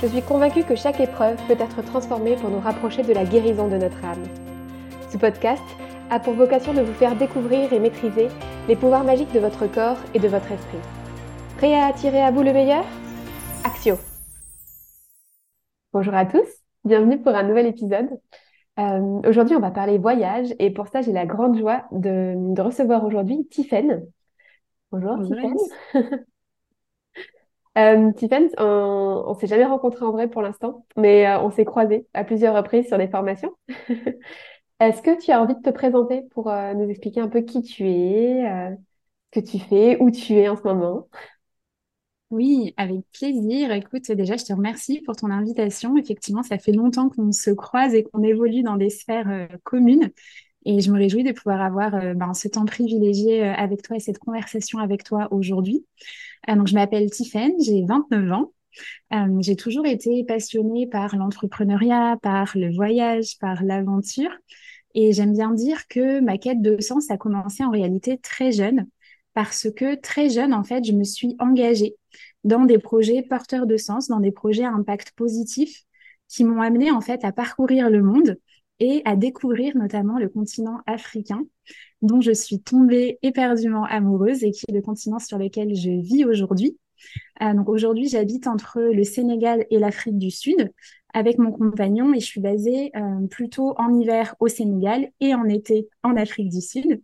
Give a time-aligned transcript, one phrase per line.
[0.00, 3.66] Je suis convaincue que chaque épreuve peut être transformée pour nous rapprocher de la guérison
[3.66, 4.22] de notre âme.
[5.10, 5.62] Ce podcast
[6.08, 8.28] a pour vocation de vous faire découvrir et maîtriser
[8.68, 10.78] les pouvoirs magiques de votre corps et de votre esprit.
[11.56, 12.84] Prêt à attirer à vous le meilleur?
[13.64, 13.96] Axio
[15.92, 16.46] Bonjour à tous,
[16.84, 18.08] bienvenue pour un nouvel épisode.
[18.78, 23.04] Euh, aujourd'hui, on va parler voyage et pour ça, j'ai la grande joie de, recevoir
[23.04, 24.06] aujourd'hui Tiffaine.
[24.92, 25.56] Bonjour, Bonjour
[27.76, 28.10] Euh,
[28.58, 32.24] on, on s'est jamais rencontrés en vrai pour l'instant, mais euh, on s'est croisés à
[32.24, 33.52] plusieurs reprises sur des formations.
[34.80, 37.62] Est-ce que tu as envie de te présenter pour euh, nous expliquer un peu qui
[37.62, 38.74] tu es, euh,
[39.34, 41.08] ce que tu fais, où tu es en ce moment?
[42.30, 43.72] Oui, avec plaisir.
[43.72, 45.96] Écoute, déjà, je te remercie pour ton invitation.
[45.96, 50.10] Effectivement, ça fait longtemps qu'on se croise et qu'on évolue dans des sphères communes.
[50.70, 54.18] Et je me réjouis de pouvoir avoir ben, ce temps privilégié avec toi et cette
[54.18, 55.86] conversation avec toi aujourd'hui.
[56.48, 58.52] Euh, donc, je m'appelle Tiffaine, j'ai 29 ans.
[59.12, 64.30] Euh, j'ai toujours été passionnée par l'entrepreneuriat, par le voyage, par l'aventure.
[64.94, 68.86] Et j'aime bien dire que ma quête de sens a commencé en réalité très jeune,
[69.34, 71.96] parce que très jeune, en fait, je me suis engagée
[72.44, 75.84] dans des projets porteurs de sens, dans des projets à impact positif,
[76.28, 78.38] qui m'ont amené en fait à parcourir le monde
[78.80, 81.44] et à découvrir notamment le continent africain,
[82.02, 86.24] dont je suis tombée éperdument amoureuse et qui est le continent sur lequel je vis
[86.24, 86.78] aujourd'hui.
[87.42, 90.72] Euh, donc aujourd'hui, j'habite entre le Sénégal et l'Afrique du Sud
[91.14, 95.44] avec mon compagnon et je suis basée euh, plutôt en hiver au Sénégal et en
[95.44, 97.00] été en Afrique du Sud.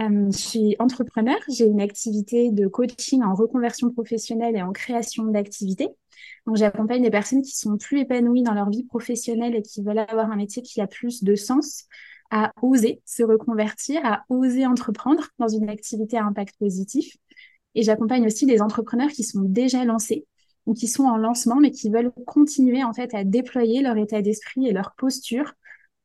[0.00, 5.24] Euh, je suis entrepreneur, j'ai une activité de coaching en reconversion professionnelle et en création
[5.24, 5.88] d'activités.
[6.46, 10.00] Donc j'accompagne des personnes qui sont plus épanouies dans leur vie professionnelle et qui veulent
[10.00, 11.84] avoir un métier qui a plus de sens,
[12.30, 17.16] à oser se reconvertir, à oser entreprendre dans une activité à impact positif.
[17.76, 20.26] Et j'accompagne aussi des entrepreneurs qui sont déjà lancés
[20.66, 24.22] ou qui sont en lancement mais qui veulent continuer en fait à déployer leur état
[24.22, 25.52] d'esprit et leur posture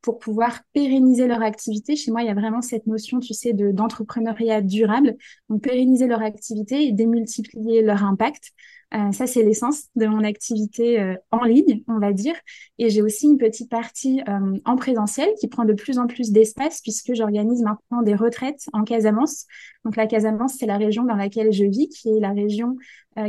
[0.01, 1.95] pour pouvoir pérenniser leur activité.
[1.95, 5.15] Chez moi, il y a vraiment cette notion, tu sais, de d'entrepreneuriat durable.
[5.49, 8.51] Donc, pérenniser leur activité et démultiplier leur impact.
[8.95, 12.33] Euh, ça, c'est l'essence de mon activité euh, en ligne, on va dire.
[12.79, 16.31] Et j'ai aussi une petite partie euh, en présentiel qui prend de plus en plus
[16.31, 19.45] d'espace puisque j'organise maintenant des retraites en Casamance.
[19.85, 22.75] Donc la Casamance, c'est la région dans laquelle je vis, qui est la région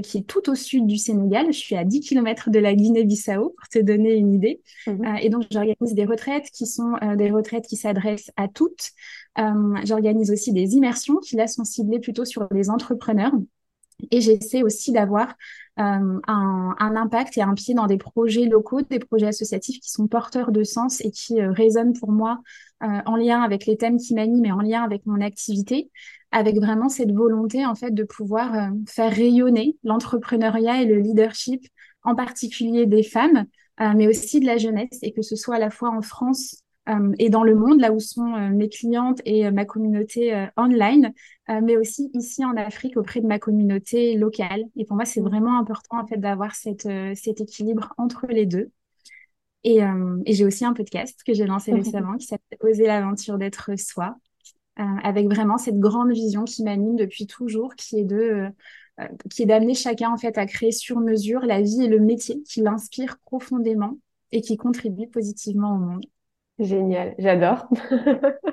[0.04, 1.46] qui est tout au sud du Sénégal.
[1.46, 4.60] Je suis à 10 km de la Guinée-Bissau, pour te donner une idée.
[4.86, 8.90] Mmh et donc j'organise des retraites qui sont des retraites qui s'adressent à toutes.
[9.82, 13.32] j'organise aussi des immersions qui là sont ciblées plutôt sur les entrepreneurs.
[14.10, 15.34] Et j'essaie aussi d'avoir
[15.78, 20.08] euh, un, impact et un pied dans des projets locaux, des projets associatifs qui sont
[20.08, 22.42] porteurs de sens et qui euh, résonnent pour moi
[22.82, 25.90] euh, en lien avec les thèmes qui m'animent et en lien avec mon activité,
[26.32, 31.66] avec vraiment cette volonté en fait de pouvoir faire rayonner l'entrepreneuriat et le leadership,
[32.02, 33.46] en particulier des femmes,
[33.78, 36.62] mais aussi de la jeunesse, et que ce soit à la fois en France
[37.18, 41.12] et dans le monde, là où sont euh, mes clientes et euh, ma communauté online,
[41.62, 44.62] mais aussi ici en Afrique auprès de ma communauté locale.
[44.76, 48.70] Et pour moi, c'est vraiment important en fait d'avoir cette, cet équilibre entre les deux.
[49.64, 49.80] Et,
[50.26, 54.14] et j'ai aussi un podcast que j'ai lancé récemment qui s'appelle Oser l'aventure d'être soi,
[54.76, 58.46] avec vraiment cette grande vision qui m'anime depuis toujours, qui est de
[59.28, 62.42] qui est d'amener chacun en fait à créer sur mesure la vie et le métier
[62.42, 63.98] qui l'inspire profondément
[64.30, 66.06] et qui contribue positivement au monde.
[66.60, 67.66] Génial, j'adore.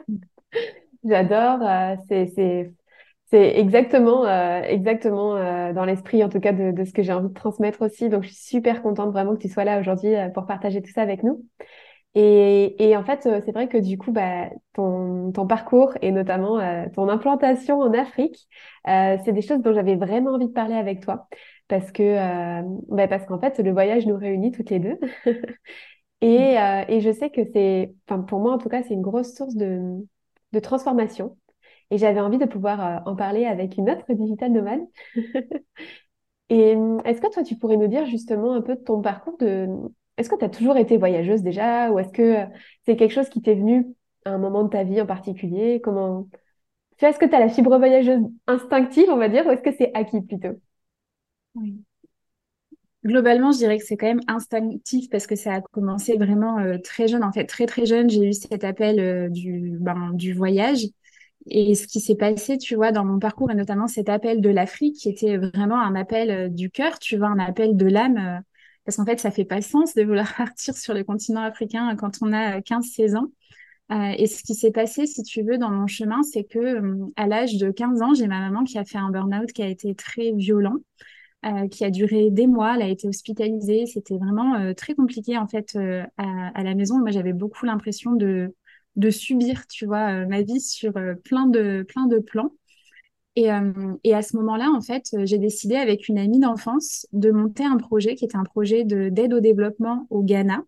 [1.03, 1.61] J'adore.
[1.63, 7.01] Euh, c'est, exactement, euh, exactement euh, dans l'esprit, en tout cas, de, de ce que
[7.03, 8.09] j'ai envie de transmettre aussi.
[8.09, 11.01] Donc, je suis super contente vraiment que tu sois là aujourd'hui pour partager tout ça
[11.01, 11.45] avec nous.
[12.15, 16.59] Et, et en fait, c'est vrai que du coup, bah, ton, ton parcours et notamment
[16.95, 18.47] ton implantation en Afrique,
[18.85, 21.27] c'est des choses dont j'avais vraiment envie de parler avec toi
[21.67, 24.99] parce que bah, parce qu'en fait, le voyage nous réunit toutes les deux.
[26.21, 29.01] Et, euh, et je sais que c'est, enfin pour moi en tout cas, c'est une
[29.01, 30.05] grosse source de,
[30.53, 31.37] de transformation.
[31.91, 34.81] Et j'avais envie de pouvoir euh, en parler avec une autre digital nomade.
[36.49, 36.75] Et
[37.05, 39.67] est-ce que toi, tu pourrais nous dire justement un peu de ton parcours de...
[40.17, 42.45] Est-ce que tu as toujours été voyageuse déjà ou est-ce que
[42.85, 43.85] c'est quelque chose qui t'est venu
[44.25, 45.81] à un moment de ta vie en particulier?
[45.81, 46.27] Comment...
[47.01, 49.91] Est-ce que tu as la fibre voyageuse instinctive, on va dire, ou est-ce que c'est
[49.95, 50.59] acquis plutôt?
[51.55, 51.83] Oui.
[53.05, 56.77] Globalement, je dirais que c'est quand même instinctif parce que ça a commencé vraiment euh,
[56.83, 57.23] très jeune.
[57.23, 60.81] En fait, très très jeune, j'ai eu cet appel euh, du, ben, du voyage.
[61.49, 64.49] Et ce qui s'est passé, tu vois, dans mon parcours, et notamment cet appel de
[64.49, 68.41] l'Afrique, qui était vraiment un appel euh, du cœur, tu vois, un appel de l'âme,
[68.83, 72.17] parce qu'en fait, ça fait pas sens de vouloir partir sur le continent africain quand
[72.21, 73.31] on a 15-16 ans.
[74.17, 76.81] et ce qui s'est passé, si tu veux, dans mon chemin, c'est que
[77.15, 79.67] à l'âge de 15 ans, j'ai ma maman qui a fait un burn-out qui a
[79.67, 80.77] été très violent.
[81.45, 82.75] Euh, qui a duré des mois.
[82.75, 83.85] Elle a été hospitalisée.
[83.85, 86.97] C'était vraiment euh, très compliqué en fait euh, à, la maison.
[86.97, 88.51] Moi, j'avais beaucoup l'impression de,
[89.11, 90.93] subir, tu vois, ma vie sur
[91.23, 92.51] plein de plans.
[93.35, 93.49] Et,
[94.03, 97.77] et à ce moment-là, en fait, j'ai décidé avec une amie d'enfance de monter un
[97.77, 100.63] projet qui était un projet d'aide au développement au Ghana.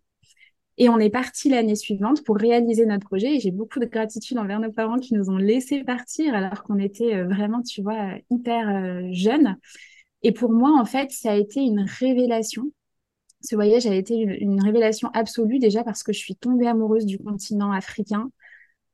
[0.77, 3.38] Et on est parti l'année suivante pour réaliser notre projet.
[3.38, 6.77] Et j'ai beaucoup de gratitude envers nos parents qui nous ont laissé partir alors qu'on
[6.77, 9.57] était vraiment, tu vois, hyper jeunes.
[10.24, 12.71] Et pour moi, en fait, ça a été une révélation.
[13.42, 17.18] Ce voyage a été une, révélation absolue déjà parce que je suis tombée amoureuse du
[17.18, 18.30] continent africain,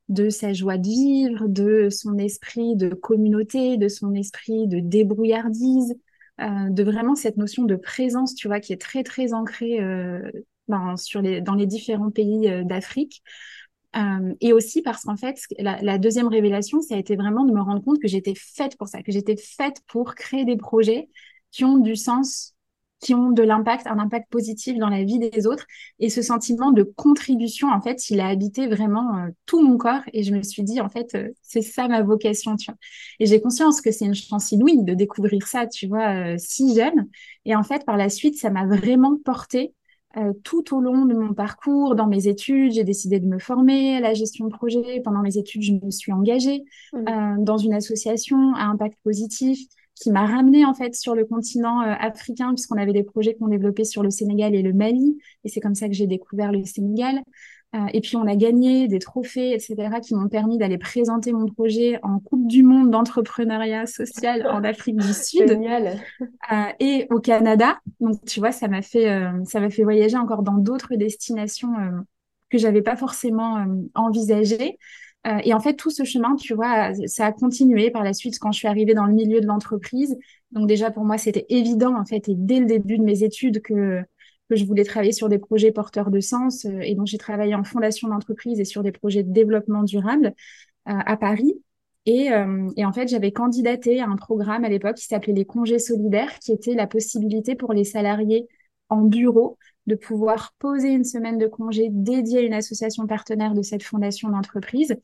[0.07, 5.95] de sa joie de vivre, de son esprit de communauté, de son esprit de débrouillardise,
[6.41, 10.21] euh, de vraiment cette notion de présence, tu vois, qui est très très ancrée euh,
[10.67, 13.23] dans les différents pays euh, d'Afrique.
[13.97, 17.61] Euh, et aussi parce qu'en fait, la, deuxième révélation, ça a été vraiment de me
[17.61, 21.09] rendre compte que j'étais faite pour ça, que j'étais faite pour créer des projets
[21.51, 22.55] qui ont du sens,
[22.99, 25.65] qui ont de l'impact, un impact positif dans la vie des autres.
[25.99, 30.01] Et ce sentiment de contribution, en fait, il a habité vraiment euh, tout mon corps.
[30.11, 32.57] Et je me suis dit, en fait, euh, c'est ça ma vocation.
[33.19, 37.07] Et j'ai conscience que c'est une chance inouïe de découvrir ça, tu vois, si jeune.
[37.45, 39.73] Et en fait, par la suite, ça m'a vraiment portée
[40.17, 43.97] euh, tout au long de mon parcours, dans mes études, j'ai décidé de me former
[43.97, 45.01] à la gestion de projet.
[45.03, 46.63] Pendant mes études, je me suis engagée
[46.93, 46.97] mmh.
[46.97, 49.59] euh, dans une association à impact positif
[49.95, 53.47] qui m'a ramenée en fait sur le continent euh, africain puisqu'on avait des projets qu'on
[53.47, 55.17] développait sur le Sénégal et le Mali.
[55.43, 57.21] Et c'est comme ça que j'ai découvert le Sénégal.
[57.75, 61.45] Euh, et puis on a gagné des trophées, etc., qui m'ont permis d'aller présenter mon
[61.45, 65.99] projet en Coupe du Monde d'entrepreneuriat social en Afrique du Sud Génial.
[66.21, 67.79] Euh, et au Canada.
[67.99, 71.73] Donc tu vois, ça m'a fait euh, ça m'a fait voyager encore dans d'autres destinations
[72.49, 74.77] que j'avais pas forcément envisagées.
[75.43, 78.51] et en fait, tout ce chemin, tu vois, ça a continué par la suite quand
[78.51, 80.15] je suis arrivée dans le milieu de l'entreprise.
[80.51, 83.61] Donc déjà pour moi, c'était évident en fait, et dès le début de mes études
[83.61, 84.03] que
[84.49, 86.65] que je voulais travailler sur des projets porteurs de sens.
[86.65, 90.33] Euh, et donc, j'ai travaillé en fondation d'entreprise et sur des projets de développement durable
[90.87, 91.61] euh, à Paris.
[92.05, 95.45] Et, euh, et, en fait, j'avais candidaté à un programme à l'époque qui s'appelait les
[95.45, 98.47] congés solidaires, qui était la possibilité pour les salariés
[98.89, 99.57] en bureau
[99.87, 104.29] de pouvoir poser une semaine de congé dédiée à une association partenaire de cette fondation
[104.29, 104.95] d'entreprise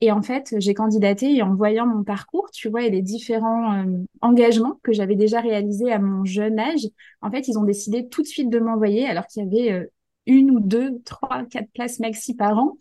[0.00, 3.74] et en fait, j'ai candidaté et en voyant mon parcours, tu vois, et les différents
[3.74, 6.86] euh, engagements que j'avais déjà réalisés à mon jeune âge,
[7.22, 9.86] en fait, ils ont décidé tout de suite de m'envoyer alors qu'il y avait euh,
[10.26, 12.76] une ou deux, trois, quatre places maxi par an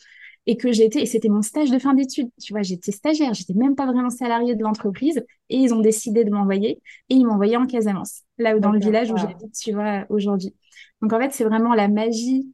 [0.46, 3.54] et que j'étais, et c'était mon stage de fin d'études, tu vois, j'étais stagiaire, j'étais
[3.54, 7.34] même pas vraiment salariée de l'entreprise et ils ont décidé de m'envoyer et ils m'ont
[7.34, 10.54] envoyé en Casamance, là où dans le village où j'habite, tu vois, aujourd'hui.
[11.02, 12.52] Donc en fait, c'est vraiment la magie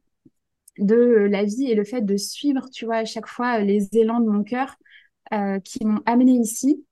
[0.78, 4.20] de la vie et le fait de suivre, tu vois, à chaque fois les élans
[4.20, 4.76] de mon cœur
[5.32, 6.84] euh, qui m'ont amené ici.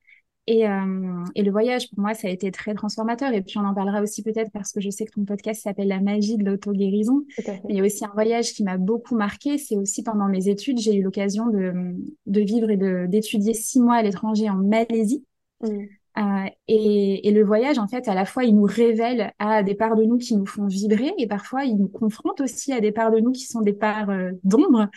[0.46, 3.34] Et, euh, et, le voyage, pour moi, ça a été très transformateur.
[3.34, 5.88] Et puis, on en parlera aussi peut-être parce que je sais que ton podcast s'appelle
[5.88, 7.26] La magie de l'auto-guérison.
[7.68, 9.58] Il y a aussi un voyage qui m'a beaucoup marqué.
[9.58, 13.96] C'est aussi pendant mes études, j'ai eu l'occasion de, de vivre et d'étudier six mois
[13.96, 15.22] à l'étranger en Malaisie.
[15.60, 15.84] Mmh.
[16.18, 19.94] Euh, et, le voyage, en fait, à la fois, il nous révèle à des parts
[19.94, 23.12] de nous qui nous font vibrer et parfois, il nous confronte aussi à des parts
[23.12, 24.88] de nous qui sont des parts euh, d'ombre.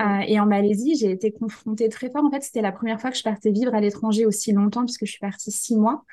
[0.00, 2.24] Euh, et en Malaisie, j'ai été confrontée très fort.
[2.24, 5.04] En fait, c'était la première fois que je partais vivre à l'étranger aussi longtemps puisque
[5.04, 6.04] je suis partie six mois.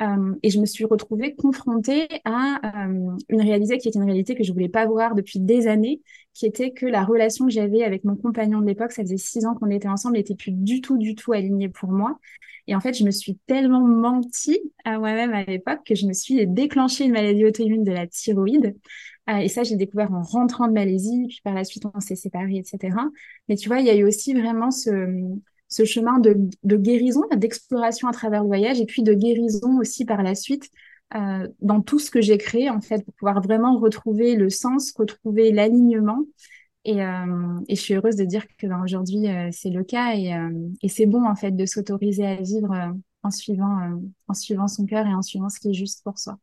[0.00, 4.34] Euh, et je me suis retrouvée confrontée à euh, une réalité qui était une réalité
[4.34, 6.02] que je voulais pas voir depuis des années,
[6.34, 9.46] qui était que la relation que j'avais avec mon compagnon de l'époque, ça faisait six
[9.46, 12.18] ans qu'on était ensemble, n'était plus du tout, du tout alignée pour moi.
[12.66, 16.12] Et en fait, je me suis tellement menti à moi-même à l'époque que je me
[16.12, 18.76] suis déclenché une maladie auto-immune de la thyroïde.
[19.30, 22.16] Euh, et ça, j'ai découvert en rentrant de Malaisie, puis par la suite, on s'est
[22.16, 22.96] séparés, etc.
[23.48, 24.90] Mais tu vois, il y a eu aussi vraiment ce,
[25.76, 30.22] ce chemin de, guérison, d'exploration à travers le voyage, et puis de guérison aussi par
[30.22, 30.70] la suite
[31.14, 34.94] euh, dans tout ce que j'ai créé, en fait, pour pouvoir vraiment retrouver le sens,
[34.96, 36.20] retrouver l'alignement
[36.86, 40.32] et, euh, je suis heureuse de dire que ben, aujourd'hui, euh, c'est le cas et,
[40.82, 45.06] et c'est bon, en fait, de s'autoriser à vivre en, suivant, en suivant son cœur
[45.06, 46.38] et en suivant ce qui est juste pour soi.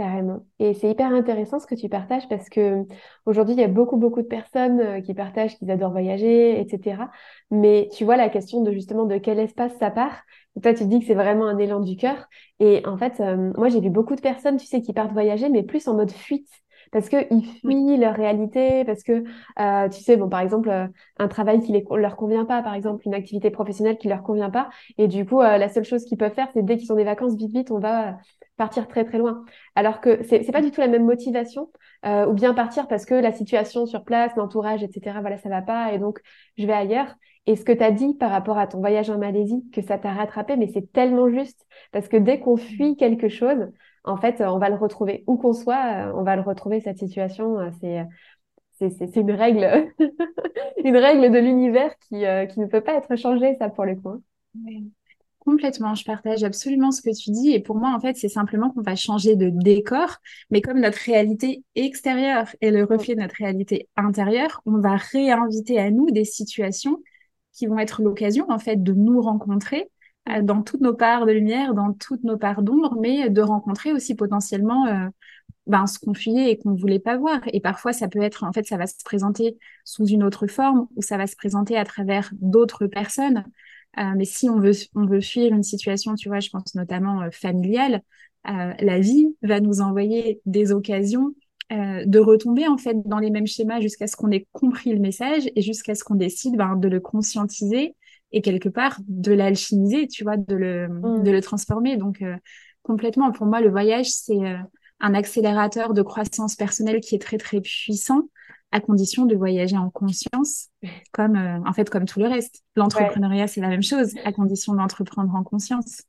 [0.00, 0.46] Carrément.
[0.58, 2.86] Et c'est hyper intéressant ce que tu partages parce que
[3.26, 7.10] aujourd'hui, il y a beaucoup, beaucoup de personnes euh, qui partagent qu'ils adorent voyager, etc.
[7.50, 10.22] Mais tu vois la question de justement de quel espace ça part.
[10.56, 12.28] Et toi, tu dis que c'est vraiment un élan du cœur.
[12.60, 15.50] Et en fait, euh, moi, j'ai vu beaucoup de personnes, tu sais, qui partent voyager,
[15.50, 16.48] mais plus en mode fuite
[16.92, 19.22] parce qu'ils fuient leur réalité, parce que,
[19.60, 20.86] euh, tu sais, bon, par exemple, euh,
[21.18, 24.50] un travail qui ne leur convient pas, par exemple, une activité professionnelle qui leur convient
[24.50, 26.96] pas, et du coup, euh, la seule chose qu'ils peuvent faire, c'est dès qu'ils ont
[26.96, 28.18] des vacances, vite, vite, on va
[28.60, 29.44] partir très, très loin.
[29.74, 31.70] Alors que c'est n'est pas du tout la même motivation,
[32.04, 35.92] ou bien partir parce que la situation sur place, l'entourage, etc., voilà, ça va pas,
[35.92, 36.20] et donc,
[36.56, 37.14] je vais ailleurs.
[37.46, 39.98] Et ce que tu as dit par rapport à ton voyage en Malaisie, que ça
[39.98, 43.70] t'a rattrapé, mais c'est tellement juste, parce que dès qu'on fuit quelque chose,
[44.04, 45.24] en fait, on va le retrouver.
[45.26, 47.58] Où qu'on soit, euh, on va le retrouver, cette situation.
[47.58, 49.92] Euh, c'est, c'est, une règle,
[50.84, 53.96] une règle de l'univers qui, euh, qui ne peut pas être changée, ça, pour le
[53.96, 54.10] coup.
[54.10, 54.20] Hein.
[55.40, 57.52] Complètement, je partage absolument ce que tu dis.
[57.52, 60.18] Et pour moi, en fait, c'est simplement qu'on va changer de décor,
[60.50, 65.78] mais comme notre réalité extérieure est le reflet de notre réalité intérieure, on va réinviter
[65.78, 67.02] à nous des situations
[67.54, 69.90] qui vont être l'occasion, en fait, de nous rencontrer
[70.28, 73.92] euh, dans toutes nos parts de lumière, dans toutes nos parts d'ombre, mais de rencontrer
[73.94, 75.08] aussi potentiellement euh,
[75.66, 77.40] ben, ce qu'on fuyait et qu'on ne voulait pas voir.
[77.52, 79.56] Et parfois, ça peut être, en fait, ça va se présenter
[79.86, 83.44] sous une autre forme ou ça va se présenter à travers d'autres personnes.
[83.98, 87.28] Euh, mais si on veut, on veut fuir une situation, tu vois, je pense notamment
[87.32, 88.02] familiale,
[88.44, 91.34] la vie va nous envoyer des occasions
[91.70, 95.42] de retomber en fait dans les mêmes schémas jusqu'à ce qu'on ait compris le message
[95.54, 97.94] et jusqu'à ce qu'on décide ben, de le conscientiser
[98.32, 101.22] et quelque part de l'alchimiser, tu vois, de le, mm.
[101.22, 101.96] de le transformer.
[101.96, 102.36] Donc, euh,
[102.82, 104.56] complètement, pour moi, le voyage, c'est euh,
[105.00, 108.28] un accélérateur de croissance personnelle qui est très, très puissant
[108.72, 110.68] à condition de voyager en conscience,
[111.12, 112.62] comme, euh, en fait, comme tout le reste.
[112.76, 116.02] L'entrepreneuriat, c'est la même chose, à condition d'entreprendre en conscience.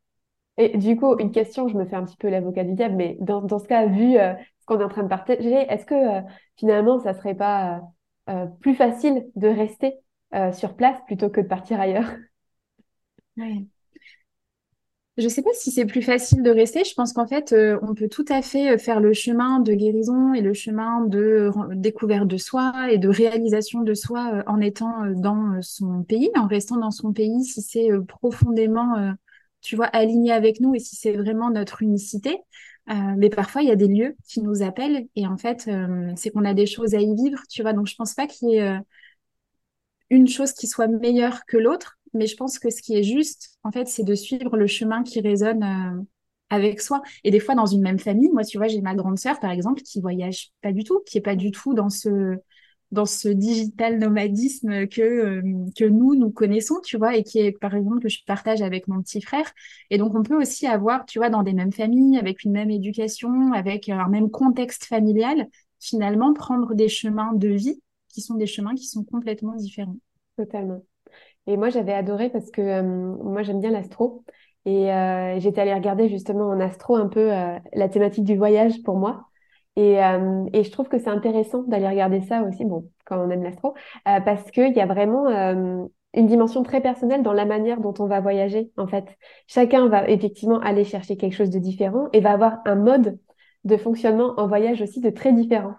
[0.58, 3.18] Et du coup, une question, je me fais un petit peu l'avocat du diable, mais
[3.22, 5.96] dans, dans ce cas, vu ce qu'on est en train de partager, est-ce que
[6.58, 7.82] finalement, ça serait pas
[8.62, 9.96] plus facile de rester
[10.34, 12.08] euh, sur place plutôt que de partir ailleurs?
[13.38, 13.71] Ouais.
[15.22, 16.84] Je ne sais pas si c'est plus facile de rester.
[16.84, 19.72] Je pense qu'en fait, euh, on peut tout à fait euh, faire le chemin de
[19.74, 25.06] guérison et le chemin de découverte de soi et de réalisation de soi en étant
[25.12, 29.14] dans son pays, en restant dans son pays, si c'est profondément,
[29.62, 32.40] tu vois, aligné avec nous et si c'est vraiment notre unicité.
[32.88, 35.70] mais parfois, il y a des lieux qui nous appellent et en fait,
[36.16, 37.74] c'est qu'on a des choses à y vivre, tu vois.
[37.74, 38.80] Donc, je pense pas qu'il y ait
[40.10, 43.58] une chose qui soit meilleure que l'autre, mais je pense que ce qui est juste,
[43.64, 46.02] en fait, c'est de suivre le chemin qui résonne euh,
[46.50, 47.02] avec soi.
[47.24, 49.52] Et des fois, dans une même famille, moi, tu vois, j'ai ma grande sœur, par
[49.52, 52.38] exemple, qui voyage pas du tout, qui est pas du tout dans ce
[52.92, 55.42] dans ce digital nomadisme que euh,
[55.78, 58.88] que nous nous connaissons, tu vois, et qui est par exemple que je partage avec
[58.88, 59.50] mon petit frère.
[59.90, 62.70] Et donc on peut aussi avoir, tu vois, dans des mêmes familles, avec une même
[62.70, 65.48] éducation, avec un même contexte familial,
[65.80, 69.98] finalement prendre des chemins de vie qui sont des chemins qui sont complètement différents.
[70.36, 70.84] Totalement.
[71.48, 74.24] Et moi, j'avais adoré parce que euh, moi, j'aime bien l'astro.
[74.66, 78.84] Et euh, j'étais allée regarder justement en astro un peu euh, la thématique du voyage
[78.84, 79.28] pour moi.
[79.78, 79.94] Et,
[80.54, 83.74] et je trouve que c'est intéressant d'aller regarder ça aussi, bon, quand on aime l'astro,
[84.04, 85.30] parce qu'il y a vraiment
[86.14, 89.18] une dimension très personnelle dans la manière dont on va voyager, en fait.
[89.48, 93.18] Chacun va effectivement aller chercher quelque chose de différent et va avoir un mode
[93.64, 95.76] de fonctionnement en voyage aussi de très différent.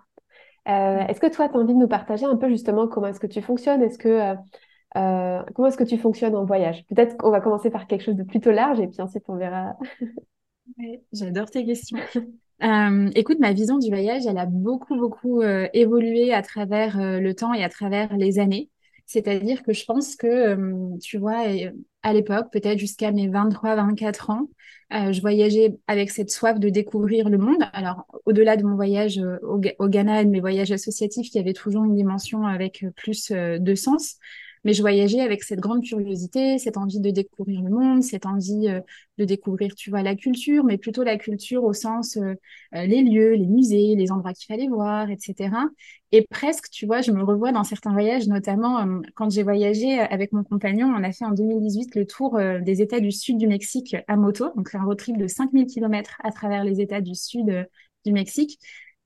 [0.69, 3.21] Euh, est-ce que toi, tu as envie de nous partager un peu justement comment est-ce
[3.21, 3.83] que tu fonctionnes?
[3.83, 4.35] Est-ce que
[4.97, 6.85] euh, euh, comment est-ce que tu fonctionnes en voyage?
[6.89, 9.77] Peut-être qu'on va commencer par quelque chose de plutôt large et puis ensuite on verra.
[11.13, 11.99] J'adore tes questions.
[13.15, 17.65] écoute, ma vision du voyage, elle a beaucoup, beaucoup évolué à travers le temps et
[17.65, 18.71] à travers les années.
[19.05, 21.45] C'est-à-dire que je pense que, tu vois,
[22.03, 24.49] à l'époque, peut-être jusqu'à mes 23-24 ans,
[24.93, 27.63] euh, je voyageais avec cette soif de découvrir le monde.
[27.73, 31.55] Alors, au-delà de mon voyage euh, au, Ghana et de mes voyages associatifs qui avaient
[31.55, 34.17] toujours une dimension avec euh, plus de sens,
[34.65, 38.69] mais je voyageais avec cette grande curiosité, cette envie de découvrir le monde, cette envie
[38.69, 38.81] euh,
[39.19, 42.35] de découvrir, tu vois, la culture, mais plutôt la culture au sens euh,
[42.75, 45.51] euh, les lieux, les musées, les endroits qu'il fallait voir, etc.
[46.13, 50.33] Et presque, tu vois, je me revois dans certains voyages, notamment quand j'ai voyagé avec
[50.33, 53.97] mon compagnon, on a fait en 2018 le tour des États du sud du Mexique
[54.09, 57.67] à moto, donc un road trip de 5000 km à travers les États du sud
[58.05, 58.59] du Mexique.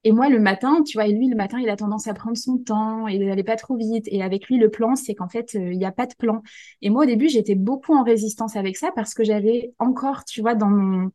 [0.07, 2.37] Et moi, le matin, tu vois, et lui, le matin, il a tendance à prendre
[2.37, 4.07] son temps et d'aller pas trop vite.
[4.07, 6.45] Et avec lui, le plan, c'est qu'en fait, euh, il n'y a pas de plan.
[6.81, 10.43] Et moi, au début, j'étais beaucoup en résistance avec ça parce que j'avais encore, tu
[10.43, 11.11] vois, dans mon,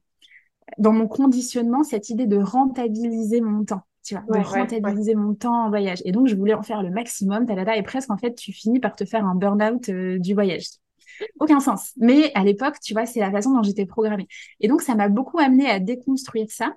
[0.78, 3.80] dans mon conditionnement, cette idée de rentabiliser mon temps.
[4.04, 6.02] Tu vois, de rentabiliser mon temps en voyage.
[6.04, 8.82] Et donc, je voulais en faire le maximum, talada, et presque, en fait, tu finis
[8.82, 10.66] par te faire un burn-out euh, du voyage.
[11.40, 11.94] Aucun sens.
[11.96, 14.28] Mais à l'époque, tu vois, c'est la façon dont j'étais programmée.
[14.60, 16.76] Et donc, ça m'a beaucoup amené à déconstruire ça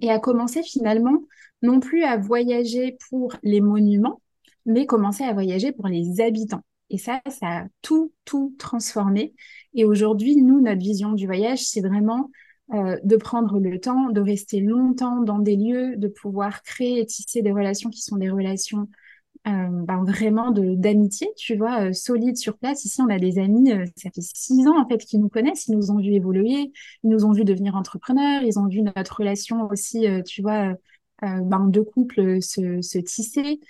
[0.00, 1.22] et à commencer finalement
[1.62, 4.20] non plus à voyager pour les monuments,
[4.66, 6.62] mais commencer à voyager pour les habitants.
[6.90, 9.34] Et ça, ça a tout, tout transformé.
[9.74, 12.30] Et aujourd'hui, nous, notre vision du voyage, c'est vraiment
[12.74, 17.06] euh, de prendre le temps, de rester longtemps dans des lieux, de pouvoir créer et
[17.06, 18.88] tisser des relations qui sont des relations
[19.44, 22.84] ben vraiment d'amitié, tu vois, euh, solide sur place.
[22.84, 25.66] Ici, on a des amis, euh, ça fait six ans en fait, qui nous connaissent,
[25.66, 26.72] ils nous ont vu évoluer,
[27.02, 30.74] ils nous ont vu devenir entrepreneurs, ils ont vu notre relation aussi, tu vois,
[31.22, 33.60] ben, de couple se, se tisser.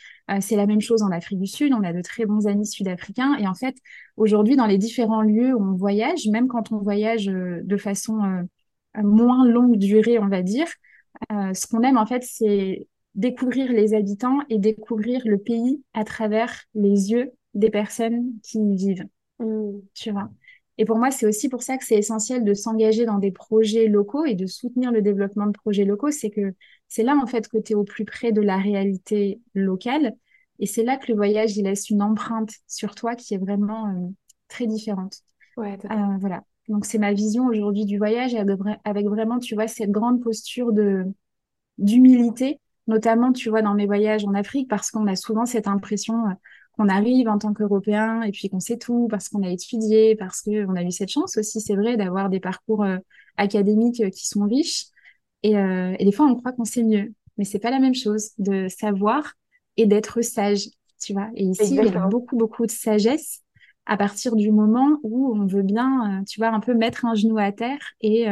[0.41, 3.37] c'est la même chose en Afrique du Sud, on a de très bons amis sud-africains.
[3.38, 3.76] Et en fait,
[4.17, 8.47] aujourd'hui, dans les différents lieux où on voyage, même quand on voyage de façon
[8.97, 10.67] moins longue durée, on va dire,
[11.31, 16.64] ce qu'on aime en fait, c'est découvrir les habitants et découvrir le pays à travers
[16.75, 19.07] les yeux des personnes qui y vivent.
[19.38, 19.81] Mm.
[19.95, 20.31] Tu vois.
[20.78, 23.88] Et pour moi, c'est aussi pour ça que c'est essentiel de s'engager dans des projets
[23.88, 26.11] locaux et de soutenir le développement de projets locaux.
[26.11, 26.54] C'est que
[26.88, 30.14] c'est là, en fait, que tu es au plus près de la réalité locale.
[30.59, 33.88] Et c'est là que le voyage, il laisse une empreinte sur toi qui est vraiment
[33.88, 34.09] euh,
[34.49, 35.19] très différente.
[35.57, 36.42] Ouais, euh, voilà.
[36.69, 38.35] Donc, c'est ma vision aujourd'hui du voyage
[38.85, 41.04] avec vraiment, tu vois, cette grande posture de
[41.78, 42.61] d'humilité
[42.92, 46.32] notamment, tu vois, dans mes voyages en Afrique, parce qu'on a souvent cette impression euh,
[46.72, 50.42] qu'on arrive en tant qu'Européen et puis qu'on sait tout, parce qu'on a étudié, parce
[50.42, 52.99] qu'on a eu cette chance aussi, c'est vrai, d'avoir des parcours euh,
[53.37, 54.87] académiques euh, qui sont riches.
[55.42, 57.12] Et, et, des fois, on croit qu'on sait mieux.
[57.37, 59.32] Mais c'est pas la même chose de savoir
[59.76, 60.68] et d'être sage,
[61.02, 61.30] tu vois.
[61.34, 63.40] Et ici, il y a beaucoup, beaucoup de sagesse
[63.84, 67.38] à partir du moment où on veut bien, tu vois, un peu mettre un genou
[67.38, 68.28] à terre et,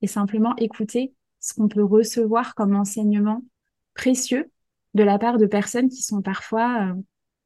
[0.00, 3.42] et simplement écouter ce qu'on peut recevoir comme enseignement
[3.94, 4.50] précieux
[4.94, 6.94] de la part de personnes qui sont parfois, euh,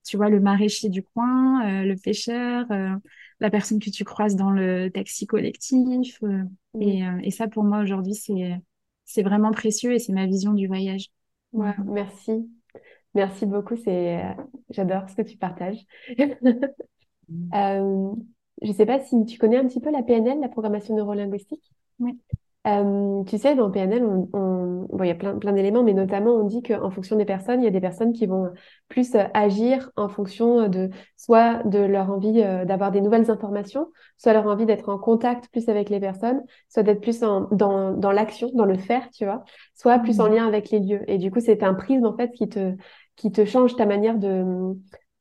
[0.04, 2.94] tu vois, le maraîcher du coin, euh, le pêcheur, euh,
[3.40, 6.20] la personne que tu croises dans le taxi collectif.
[6.22, 6.46] Mm.
[6.80, 8.60] Et, et, ça, pour moi, aujourd'hui, c'est,
[9.04, 11.08] c'est vraiment précieux et c'est ma vision du voyage.
[11.52, 12.50] Ouais, merci.
[13.14, 13.76] Merci beaucoup.
[13.76, 14.22] C'est,
[14.70, 15.84] j'adore ce que tu partages.
[17.28, 18.14] Mm.
[18.62, 21.72] je ne sais pas si tu connais un petit peu la PNL, la programmation neurolinguistique?
[21.98, 22.16] Oui.
[22.66, 24.86] Euh, tu sais, dans PNL, on, on...
[24.90, 27.60] Bon, il y a plein, plein d'éléments, mais notamment, on dit qu'en fonction des personnes,
[27.60, 28.50] il y a des personnes qui vont
[28.88, 33.88] plus euh, agir en fonction de soit de leur envie euh, d'avoir des nouvelles informations,
[34.16, 37.92] soit leur envie d'être en contact plus avec les personnes, soit d'être plus en, dans,
[37.92, 40.34] dans l'action, dans le faire, tu vois, soit plus en mmh.
[40.34, 41.02] lien avec les lieux.
[41.08, 42.74] Et du coup, c'est un prisme, en fait, qui te,
[43.14, 44.74] qui te change ta manière de,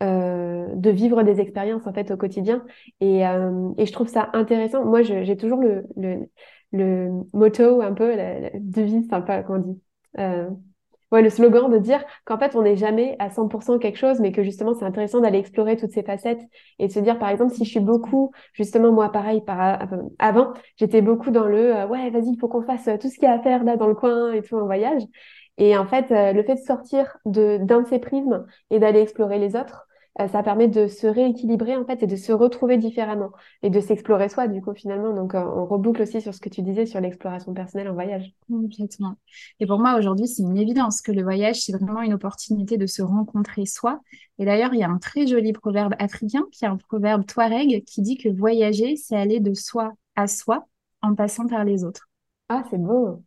[0.03, 2.65] euh, de vivre des expériences en fait au quotidien
[2.99, 6.29] et, euh, et je trouve ça intéressant moi j'ai toujours le, le,
[6.75, 9.81] le motto un peu, la, devise, enfin pas comment on dit,
[10.19, 10.49] euh,
[11.11, 14.31] ouais, le slogan de dire qu'en fait on n'est jamais à 100% quelque chose, mais
[14.31, 16.41] que justement c'est intéressant d'aller explorer toutes ces facettes
[16.79, 19.87] et de se dire par exemple si je suis beaucoup, justement moi pareil, par,
[20.19, 23.23] avant j'étais beaucoup dans le euh, ouais vas-y il faut qu'on fasse tout ce qu'il
[23.23, 25.03] y a à faire là dans le coin et tout en voyage.
[25.57, 28.99] Et en fait, euh, le fait de sortir de d'un de ces prismes et d'aller
[28.99, 29.84] explorer les autres,
[30.21, 33.31] euh, ça permet de se rééquilibrer en fait et de se retrouver différemment
[33.63, 35.13] et de s'explorer soi du coup finalement.
[35.13, 38.33] Donc euh, on reboucle aussi sur ce que tu disais sur l'exploration personnelle en voyage.
[38.49, 39.15] Complètement.
[39.59, 42.85] Et pour moi aujourd'hui c'est une évidence que le voyage c'est vraiment une opportunité de
[42.85, 43.99] se rencontrer soi.
[44.39, 47.83] Et d'ailleurs il y a un très joli proverbe africain qui est un proverbe touareg
[47.83, 50.65] qui dit que voyager c'est aller de soi à soi
[51.01, 52.07] en passant par les autres.
[52.47, 53.21] Ah c'est beau.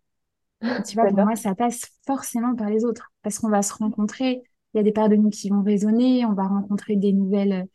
[0.86, 4.42] tu vois, pour moi, ça passe forcément par les autres parce qu'on va se rencontrer
[4.74, 7.66] il y a des parts de nous qui vont résonner, on va rencontrer des nouvelles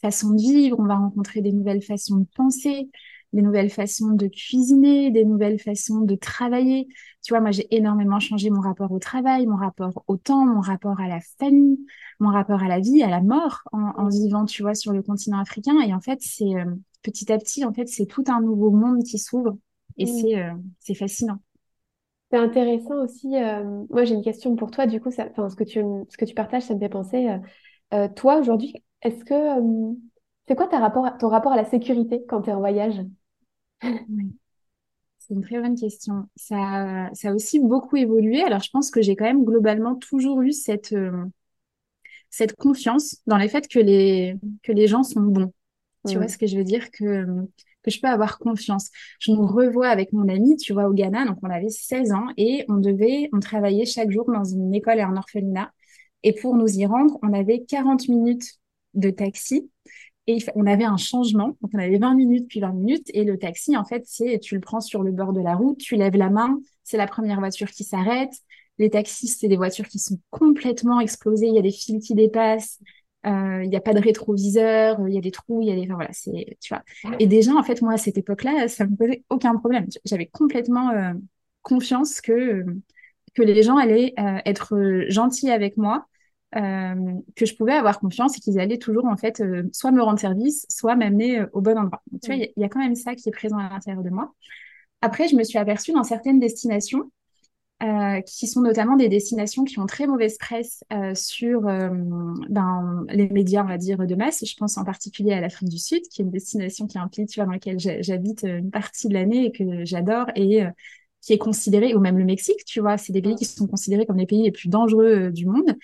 [0.00, 2.90] façons de vivre, on va rencontrer des nouvelles façons de penser,
[3.32, 6.86] des nouvelles façons de cuisiner, des nouvelles façons de travailler.
[7.22, 10.60] Tu vois, moi, j'ai énormément changé mon rapport au travail, mon rapport au temps, mon
[10.60, 11.78] rapport à la famille,
[12.20, 15.38] mon rapport à la vie, à la mort en, vivant, tu vois, sur le continent
[15.38, 15.80] africain.
[15.80, 19.02] Et en fait, c'est euh, petit à petit, en fait, c'est tout un nouveau monde
[19.04, 19.56] qui s'ouvre
[19.96, 21.38] et c'est euh, c'est fascinant.
[22.32, 23.36] C'est intéressant aussi.
[23.36, 24.86] Euh, moi, j'ai une question pour toi.
[24.86, 27.28] Du coup, ça, ce que tu, ce que tu partages, ça me fait penser.
[27.28, 27.38] Euh,
[27.92, 29.34] euh, toi, aujourd'hui, est-ce que
[30.48, 33.02] c'est quoi ta rapport, ton rapport à la sécurité quand tu es en voyage?
[35.18, 36.26] C'est une très bonne question.
[36.36, 38.42] Ça, ça a aussi beaucoup évolué.
[38.42, 40.94] Alors, je pense que j'ai quand même globalement toujours eu cette,
[42.30, 45.52] cette confiance dans le fait que les, que les gens sont bons.
[46.08, 46.90] Tu vois ce que je veux dire?
[46.90, 47.26] Que
[47.82, 48.90] que je peux avoir confiance.
[49.20, 52.26] Je nous revois avec mon ami, tu vois, au Ghana, donc on avait 16 ans
[52.36, 55.72] et on devait, on travaillait chaque jour dans une école et un orphelinat.
[56.22, 58.58] Et pour nous y rendre, on avait 40 minutes
[58.94, 59.70] de taxi
[60.26, 61.56] et on avait un changement.
[61.60, 64.54] Donc on avait 20 minutes puis 20 minutes et le taxi, en fait, c'est tu
[64.54, 67.38] le prends sur le bord de la route, tu lèves la main, c'est la première
[67.40, 68.32] voiture qui s'arrête.
[68.78, 72.14] Les taxis, c'est des voitures qui sont complètement explosées, il y a des fils qui
[72.14, 72.78] dépassent,
[73.24, 75.82] il n'y a pas de rétroviseur, il y a des trous, il y a des,
[75.82, 76.82] enfin, voilà, c'est, tu vois.
[77.18, 79.86] Et déjà, en fait, moi, à cette époque-là, ça me posait aucun problème.
[80.04, 81.12] J'avais complètement euh,
[81.62, 82.64] confiance que,
[83.34, 86.06] que les gens allaient être gentils avec moi,
[86.52, 90.66] que je pouvais avoir confiance et qu'ils allaient toujours en fait soit me rendre service,
[90.68, 92.02] soit m'amener au bon endroit.
[92.22, 94.34] tu vois, il y, a quand même ça qui est présent à l'intérieur de moi.
[95.00, 97.10] Après, je me suis aperçue dans certaines destinations
[97.82, 101.88] euh, qui sont notamment des destinations qui ont très mauvaise presse euh, sur euh,
[102.48, 104.44] ben, les médias, on va dire, de masse.
[104.44, 107.08] Je pense en particulier à l'Afrique du Sud, qui est une destination qui est un
[107.08, 110.62] pays tu vois, dans lequel j'habite une partie de l'année et que j'adore et
[111.20, 114.06] qui est considéré, ou même le Mexique, tu vois, c'est des pays qui sont considérés
[114.06, 115.76] comme les pays les plus dangereux du monde.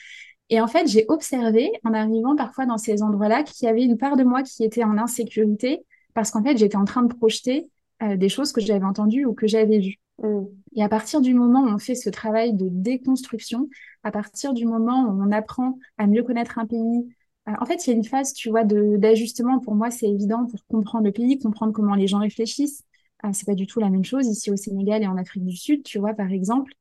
[0.51, 3.99] Et en fait, j'ai observé, en arrivant parfois dans ces endroits-là, qu'il y avait une
[3.99, 5.85] part de moi qui était en insécurité
[6.15, 7.69] parce qu'en fait, j'étais en train de projeter
[8.01, 9.97] des choses que j'avais entendues ou que j'avais vues.
[10.23, 10.45] Mm.
[10.77, 13.69] Et à partir du moment où on fait ce travail de déconstruction,
[14.05, 17.09] à partir du moment où on apprend à mieux connaître un pays,
[17.49, 19.59] euh, en fait, il y a une phase, tu vois, d'ajustement.
[19.61, 22.85] Pour moi, c'est évident pour comprendre le pays, comprendre comment les gens réfléchissent.
[23.25, 25.57] Euh, c'est pas du tout la même chose ici au Sénégal et en Afrique du
[25.57, 26.73] Sud, tu vois, par exemple.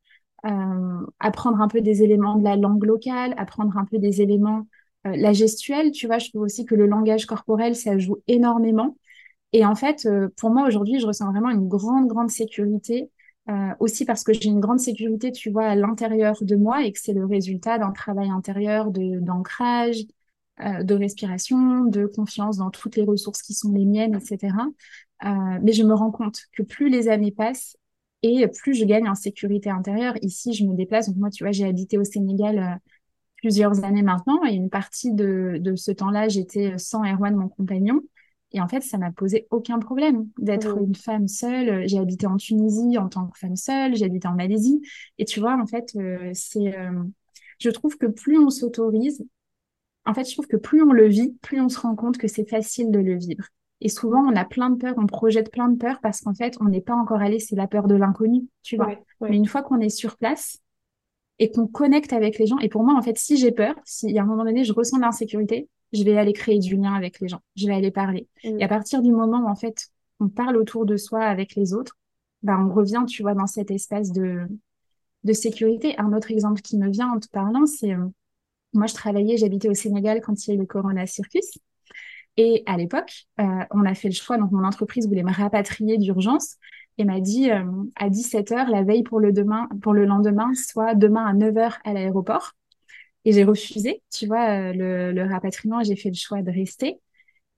[0.45, 4.67] Euh, apprendre un peu des éléments de la langue locale, apprendre un peu des éléments,
[5.07, 8.97] euh, la gestuelle, tu vois, je trouve aussi que le langage corporel, ça joue énormément.
[9.53, 10.07] Et en fait,
[10.37, 13.09] pour moi, aujourd'hui, je ressens vraiment une grande, grande sécurité
[13.49, 16.91] euh, aussi parce que j'ai une grande sécurité, tu vois, à l'intérieur de moi et
[16.91, 19.97] que c'est le résultat d'un travail intérieur d'ancrage,
[20.59, 24.67] euh, de respiration, de confiance dans toutes les ressources qui sont les miennes, etc.
[25.25, 27.77] Euh, mais je me rends compte que plus les années passent
[28.23, 30.15] et plus je gagne en sécurité intérieure.
[30.21, 31.07] Ici, je me déplace.
[31.07, 32.75] Donc moi, tu vois, j'ai habité au Sénégal euh,
[33.37, 38.01] plusieurs années maintenant et une partie de, de ce temps-là, j'étais sans Erwan, mon compagnon.
[38.57, 40.83] Et en fait, ça m'a posé aucun problème d'être mmh.
[40.83, 41.87] une femme seule.
[41.87, 44.81] J'ai habité en Tunisie en tant que femme seule, j'ai habité en Malaisie.
[45.19, 47.03] Et tu vois, en fait, euh, c'est, euh,
[47.59, 49.23] je trouve que plus on s'autorise,
[50.07, 52.27] en fait, je trouve que plus on le vit, plus on se rend compte que
[52.27, 53.45] c'est facile de le vivre.
[53.79, 56.55] Et souvent, on a plein de peurs, on projette plein de peurs parce qu'en fait,
[56.59, 58.95] on n'est pas encore allé, c'est la peur de l'inconnu, tu vois.
[59.21, 60.57] Mais une fois qu'on est sur place
[61.37, 64.17] et qu'on connecte avec les gens, et pour moi, en fait, si j'ai peur, si
[64.17, 67.19] à un moment donné, je ressens de l'insécurité, je vais aller créer du lien avec
[67.19, 68.27] les gens, je vais aller parler.
[68.43, 68.69] Et à mm.
[68.69, 69.87] partir du moment où en fait
[70.19, 71.95] on parle autour de soi avec les autres,
[72.43, 74.47] bah on revient, tu vois, dans cet espace de
[75.23, 75.95] de sécurité.
[75.99, 78.07] Un autre exemple qui me vient en te parlant, c'est euh,
[78.73, 81.57] moi je travaillais, j'habitais au Sénégal quand il y a eu le Corona Circus.
[82.37, 85.97] Et à l'époque, euh, on a fait le choix, donc mon entreprise voulait me rapatrier
[85.97, 86.57] d'urgence
[86.99, 87.63] et m'a dit euh,
[87.95, 91.93] à 17h la veille pour le demain, pour le lendemain, soit demain à 9h à
[91.93, 92.53] l'aéroport.
[93.27, 97.01] Et j'ai refusé, tu vois, euh, le, rapatriement, j'ai fait le choix de rester.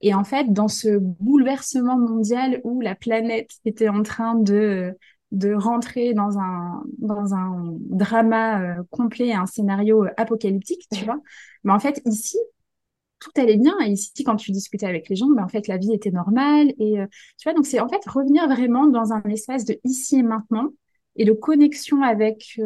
[0.00, 4.98] Et en fait, dans ce bouleversement mondial où la planète était en train de,
[5.30, 11.20] de rentrer dans un, dans un drama euh, complet, un scénario euh, apocalyptique, tu vois,
[11.62, 12.36] mais en fait, ici,
[13.20, 13.78] tout allait bien.
[13.86, 16.70] Et ici, quand tu discutais avec les gens, ben, en fait, la vie était normale.
[16.80, 16.96] Et
[17.38, 20.70] tu vois, donc c'est en fait revenir vraiment dans un espace de ici et maintenant
[21.14, 22.58] et de connexion avec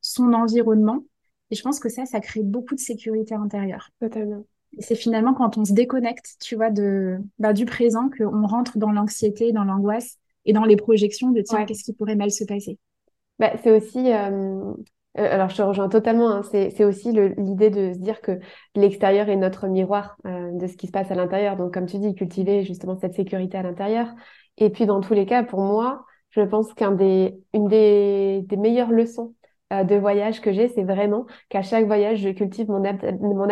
[0.00, 1.04] son environnement
[1.50, 3.90] et je pense que ça, ça crée beaucoup de sécurité intérieure.
[4.00, 4.44] Totalement.
[4.78, 8.78] Et c'est finalement quand on se déconnecte, tu vois, de, bah, du présent, qu'on rentre
[8.78, 12.44] dans l'anxiété, dans l'angoisse et dans les projections de tiens, qu'est-ce qui pourrait mal se
[12.44, 12.78] passer?
[13.38, 14.72] Bah, c'est aussi, euh,
[15.18, 18.38] euh, alors je te rejoins totalement, hein, c'est aussi l'idée de se dire que
[18.74, 21.56] l'extérieur est notre miroir euh, de ce qui se passe à l'intérieur.
[21.56, 24.08] Donc, comme tu dis, cultiver justement cette sécurité à l'intérieur.
[24.58, 28.90] Et puis, dans tous les cas, pour moi, je pense qu'une des, des, des meilleures
[28.90, 29.34] leçons
[29.70, 32.82] de voyage que j'ai, c'est vraiment qu'à chaque voyage, je cultive mon,
[33.20, 33.48] mon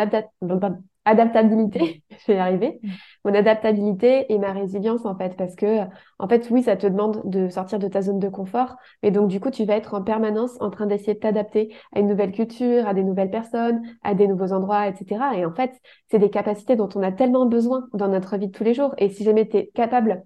[1.05, 2.89] adaptabilité, je vais y arriver, mm.
[3.25, 5.81] mon adaptabilité et ma résilience en fait, parce que
[6.19, 9.27] en fait, oui, ça te demande de sortir de ta zone de confort, mais donc
[9.27, 12.31] du coup, tu vas être en permanence en train d'essayer de t'adapter à une nouvelle
[12.31, 15.21] culture, à des nouvelles personnes, à des nouveaux endroits, etc.
[15.35, 15.73] Et en fait,
[16.09, 18.93] c'est des capacités dont on a tellement besoin dans notre vie de tous les jours.
[18.97, 20.23] Et si jamais tu es capable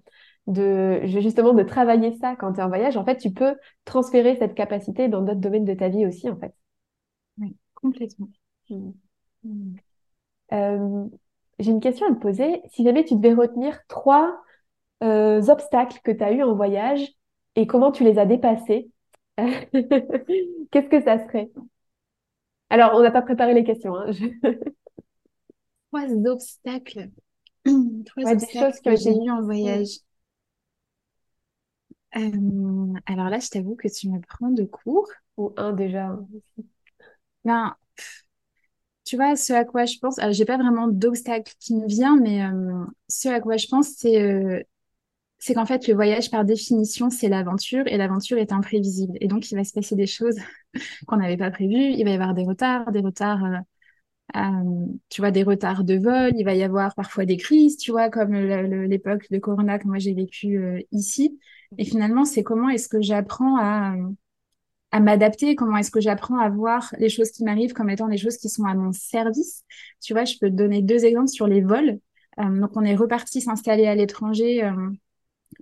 [0.50, 4.36] de justement de travailler ça quand tu es en voyage, en fait, tu peux transférer
[4.36, 6.54] cette capacité dans d'autres domaines de ta vie aussi, en fait.
[7.38, 8.28] Oui, complètement.
[8.68, 8.90] Hmm.
[9.44, 9.74] Hmm.
[10.52, 11.06] Euh,
[11.58, 12.62] j'ai une question à te poser.
[12.72, 14.42] Si jamais tu devais retenir trois
[15.02, 17.06] euh, obstacles que tu as eu en voyage
[17.56, 18.90] et comment tu les as dépassés,
[19.38, 21.50] qu'est-ce que ça serait?
[22.68, 23.96] Alors, on n'a pas préparé les questions.
[23.96, 24.10] Hein.
[25.90, 27.10] Trois obstacles.
[28.06, 30.00] Trois obstacles que j'ai eu en voyage.
[32.16, 35.08] Euh, alors là, je t'avoue que tu me prends de court.
[35.36, 36.18] Ou un déjà.
[37.44, 37.76] Ben,
[39.04, 42.16] tu vois, ce à quoi je pense, alors j'ai pas vraiment d'obstacle qui me vient,
[42.20, 44.62] mais euh, ce à quoi je pense, c'est euh,
[45.38, 49.18] c'est qu'en fait, le voyage, par définition, c'est l'aventure, et l'aventure est imprévisible.
[49.20, 50.36] Et donc, il va se passer des choses
[51.08, 51.92] qu'on n'avait pas prévues.
[51.94, 53.42] Il va y avoir des retards, des retards,
[55.08, 56.32] tu vois, des retards de vol.
[56.36, 59.98] Il va y avoir parfois des crises, tu vois, comme l'époque de Corona que moi
[59.98, 61.38] j'ai vécu ici.
[61.78, 63.94] Et finalement, c'est comment est-ce que j'apprends à,
[64.92, 68.16] à m'adapter, comment est-ce que j'apprends à voir les choses qui m'arrivent comme étant des
[68.18, 69.64] choses qui sont à mon service.
[70.00, 71.98] Tu vois, je peux te donner deux exemples sur les vols.
[72.40, 74.90] Euh, donc, on est reparti s'installer à l'étranger euh,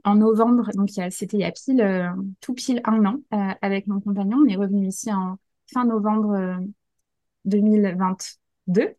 [0.05, 0.71] en novembre.
[0.75, 2.09] Donc, c'était il y a pile, euh,
[2.41, 3.17] tout pile un an
[3.61, 4.39] avec mon compagnon.
[4.45, 5.37] On est revenu ici en
[5.73, 6.59] fin novembre
[7.45, 8.95] 2022.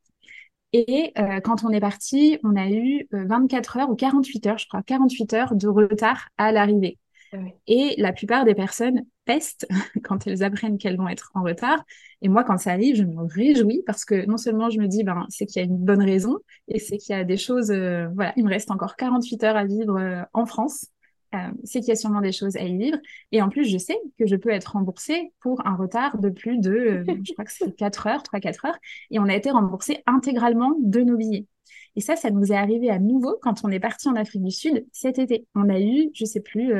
[0.71, 4.83] Et quand on est parti, on a eu 24 heures ou 48 heures, je crois,
[4.83, 6.99] 48 heures de retard à l'arrivée.
[7.31, 9.67] Ah Et la plupart des personnes pestent
[10.03, 11.83] quand elles apprennent qu'elles vont être en retard.
[12.21, 15.03] Et moi, quand ça arrive, je me réjouis parce que non seulement je me dis,
[15.03, 17.71] ben, c'est qu'il y a une bonne raison et c'est qu'il y a des choses,
[17.71, 20.87] euh, voilà, il me reste encore 48 heures à vivre euh, en France.
[21.35, 22.97] Euh, c'est qu'il y a sûrement des choses à y vivre.
[23.31, 26.59] Et en plus, je sais que je peux être remboursée pour un retard de plus
[26.59, 28.77] de, je crois que c'est 4 heures, 3-4 heures.
[29.11, 31.45] Et on a été remboursé intégralement de nos billets.
[31.95, 34.51] Et ça, ça nous est arrivé à nouveau quand on est parti en Afrique du
[34.51, 35.45] Sud cet été.
[35.53, 36.73] On a eu, je sais plus,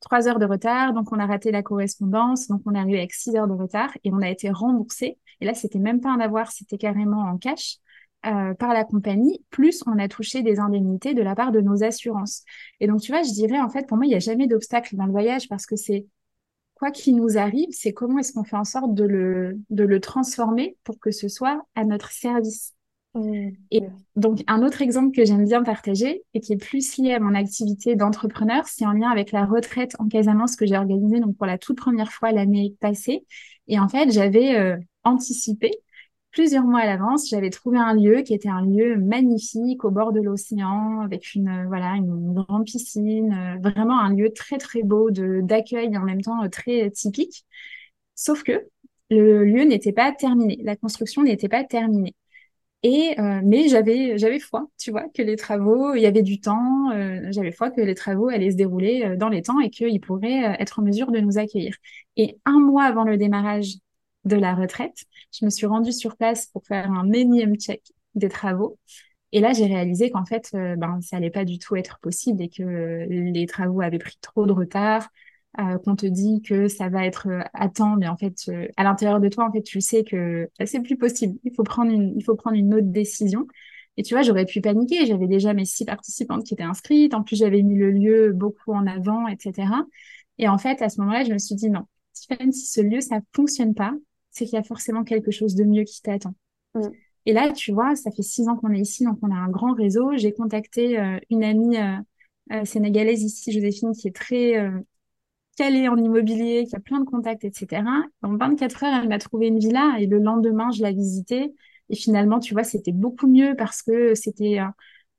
[0.00, 3.12] trois heures de retard, donc on a raté la correspondance, donc on est arrivé avec
[3.12, 5.18] six heures de retard et on a été remboursé.
[5.40, 7.78] Et là, c'était même pas un avoir, c'était carrément en cash
[8.24, 9.44] euh, par la compagnie.
[9.50, 12.42] Plus on a touché des indemnités de la part de nos assurances.
[12.80, 14.96] Et donc, tu vois, je dirais en fait, pour moi, il n'y a jamais d'obstacle
[14.96, 16.06] dans le voyage parce que c'est
[16.74, 20.00] quoi qu'il nous arrive, c'est comment est-ce qu'on fait en sorte de le, de le
[20.00, 22.74] transformer pour que ce soit à notre service.
[23.14, 23.50] Mmh.
[23.70, 23.82] Et
[24.14, 27.34] donc, un autre exemple que j'aime bien partager et qui est plus lié à mon
[27.34, 31.46] activité d'entrepreneur, c'est en lien avec la retraite en Casamance que j'ai organisée donc pour
[31.46, 33.24] la toute première fois l'année passée.
[33.68, 35.70] Et en fait, j'avais euh, anticipé
[36.36, 40.12] plusieurs mois à l'avance, j'avais trouvé un lieu qui était un lieu magnifique au bord
[40.12, 44.82] de l'océan avec une euh, voilà une grande piscine, euh, vraiment un lieu très très
[44.82, 47.44] beau de d'accueil et en même temps très typique.
[48.14, 48.68] Sauf que
[49.10, 52.14] le lieu n'était pas terminé, la construction n'était pas terminée.
[52.82, 56.40] Et euh, mais j'avais j'avais foi, tu vois, que les travaux, il y avait du
[56.40, 59.70] temps, euh, j'avais foi que les travaux allaient se dérouler euh, dans les temps et
[59.70, 61.74] qu'ils pourraient être en mesure de nous accueillir.
[62.16, 63.74] Et un mois avant le démarrage
[64.26, 67.82] de la retraite, je me suis rendue sur place pour faire un énième check
[68.14, 68.78] des travaux.
[69.32, 72.48] Et là, j'ai réalisé qu'en fait, ben, ça allait pas du tout être possible et
[72.48, 75.08] que les travaux avaient pris trop de retard,
[75.58, 78.68] euh, qu'on te dit que ça va être euh, à temps, mais en fait, euh,
[78.76, 81.38] à l'intérieur de toi, en fait, tu sais que c'est plus possible.
[81.44, 83.46] Il faut prendre une, il faut prendre une autre décision.
[83.96, 85.06] Et tu vois, j'aurais pu paniquer.
[85.06, 87.14] J'avais déjà mes six participantes qui étaient inscrites.
[87.14, 89.86] En plus, j'avais mis le lieu beaucoup en avant, etc.
[90.36, 93.20] Et en fait, à ce moment-là, je me suis dit non, si ce lieu, ça
[93.34, 93.94] fonctionne pas,
[94.36, 96.34] c'est qu'il y a forcément quelque chose de mieux qui t'attend.
[96.74, 96.88] Mm.
[97.26, 99.48] Et là, tu vois, ça fait six ans qu'on est ici, donc on a un
[99.48, 100.12] grand réseau.
[100.16, 100.96] J'ai contacté
[101.28, 101.76] une amie
[102.64, 104.54] sénégalaise ici, Joséphine, qui est très
[105.56, 107.82] calée en immobilier, qui a plein de contacts, etc.
[108.22, 111.52] En 24 heures, elle m'a trouvé une villa et le lendemain, je l'ai visitée.
[111.88, 114.58] Et finalement, tu vois, c'était beaucoup mieux parce que c'était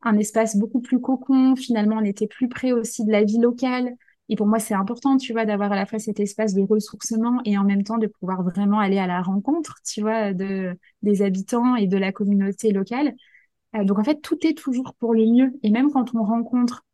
[0.02, 1.56] un, espace beaucoup plus cocon.
[1.56, 3.96] Finalement, on était plus près aussi de la vie locale.
[4.30, 7.40] Et pour moi, c'est important, tu vois, d'avoir à la fois cet espace de ressourcement
[7.46, 11.22] et en même temps de pouvoir vraiment aller à la rencontre, tu vois, de, des
[11.22, 13.14] habitants et de la communauté locale.
[13.76, 15.52] Euh, donc, en fait, tout est toujours pour le mieux.
[15.64, 16.86] Et même quand on rencontre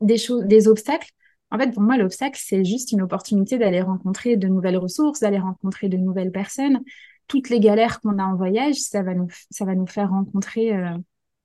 [0.00, 1.10] des choses, des obstacles,
[1.50, 5.38] en fait, pour moi, l'obstacle, c'est juste une opportunité d'aller rencontrer de nouvelles ressources, d'aller
[5.38, 6.80] rencontrer de nouvelles personnes.
[7.26, 10.74] Toutes les galères qu'on a en voyage, ça va nous, ça va nous faire rencontrer,
[10.76, 10.96] euh,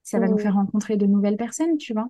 [0.04, 2.08] ça va nous faire rencontrer de nouvelles personnes, tu vois.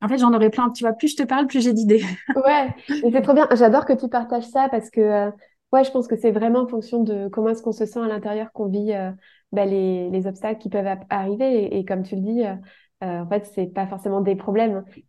[0.00, 0.70] En fait, j'en aurais plein.
[0.70, 2.02] Tu vois, plus je te parle, plus j'ai d'idées.
[2.36, 3.48] ouais, c'est trop bien.
[3.52, 5.30] J'adore que tu partages ça parce que, euh,
[5.72, 8.06] ouais, je pense que c'est vraiment en fonction de comment est-ce qu'on se sent à
[8.06, 9.10] l'intérieur qu'on vit euh,
[9.52, 11.76] bah, les, les, obstacles qui peuvent arriver.
[11.76, 14.84] Et, comme tu le dis, euh, en fait, c'est pas forcément des problèmes.
[14.92, 15.02] Tu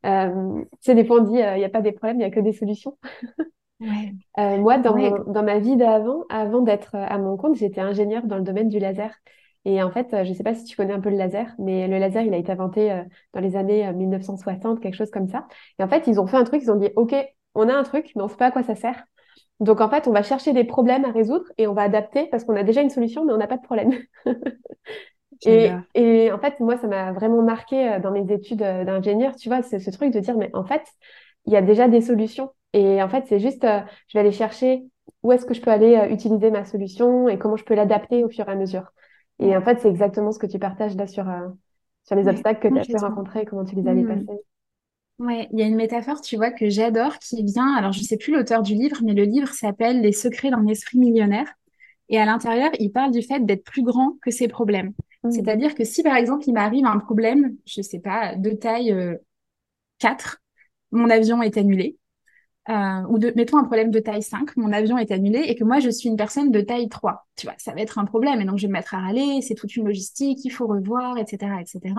[0.82, 2.40] sais, des fois, on dit, il n'y a pas des problèmes, il n'y a que
[2.40, 2.98] des solutions.
[3.82, 4.58] Ouais.
[4.58, 8.44] Moi, dans, dans ma vie d'avant, avant, d'être à mon compte, j'étais ingénieure dans le
[8.44, 9.16] domaine du laser.
[9.66, 11.88] Et en fait, je ne sais pas si tu connais un peu le laser, mais
[11.88, 15.48] le laser, il a été inventé dans les années 1960, quelque chose comme ça.
[15.78, 17.14] Et en fait, ils ont fait un truc, ils ont dit, OK,
[17.56, 19.04] on a un truc, mais on ne sait pas à quoi ça sert.
[19.60, 22.46] Donc, en fait, on va chercher des problèmes à résoudre et on va adapter parce
[22.46, 23.92] qu'on a déjà une solution, mais on n'a pas de problème.
[25.46, 29.36] Et, et, en fait, moi, ça m'a vraiment marqué euh, dans mes études euh, d'ingénieur,
[29.36, 30.84] tu vois, c'est ce truc de dire, mais en fait,
[31.46, 32.52] il y a déjà des solutions.
[32.74, 34.84] Et en fait, c'est juste, euh, je vais aller chercher
[35.24, 38.30] où est-ce que je peux aller utiliser ma solution et comment je peux l'adapter au
[38.30, 38.92] fur et à mesure.
[39.40, 41.26] Et en fait, c'est exactement ce que tu partages là sur,
[42.04, 44.26] sur les obstacles que tu as pu rencontrer, comment tu les avais mmh.
[44.26, 44.40] passés.
[45.20, 48.18] Ouais, il y a une métaphore, tu vois, que j'adore, qui vient, alors je sais
[48.18, 51.54] plus l'auteur du livre, mais le livre s'appelle Les secrets d'un esprit millionnaire.
[52.08, 54.94] Et à l'intérieur, il parle du fait d'être plus grand que ses problèmes.
[55.24, 55.32] Mmh.
[55.32, 58.96] C'est-à-dire que si par exemple il m'arrive un problème, je sais pas, de taille
[60.00, 61.99] 4, euh, mon avion est annulé.
[62.70, 65.64] Euh, ou de, mettons un problème de taille 5, mon avion est annulé et que
[65.64, 67.26] moi je suis une personne de taille 3.
[67.36, 69.42] Tu vois, ça va être un problème et donc je vais me mettre à râler,
[69.42, 71.96] c'est toute une logistique, il faut revoir, etc., etc.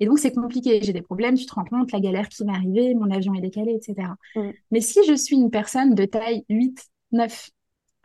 [0.00, 2.52] Et donc c'est compliqué, j'ai des problèmes, tu te rends compte, la galère qui m'est
[2.52, 4.16] arrivée, mon avion est décalé, etc.
[4.34, 4.50] Mmh.
[4.70, 7.50] Mais si je suis une personne de taille 8, 9,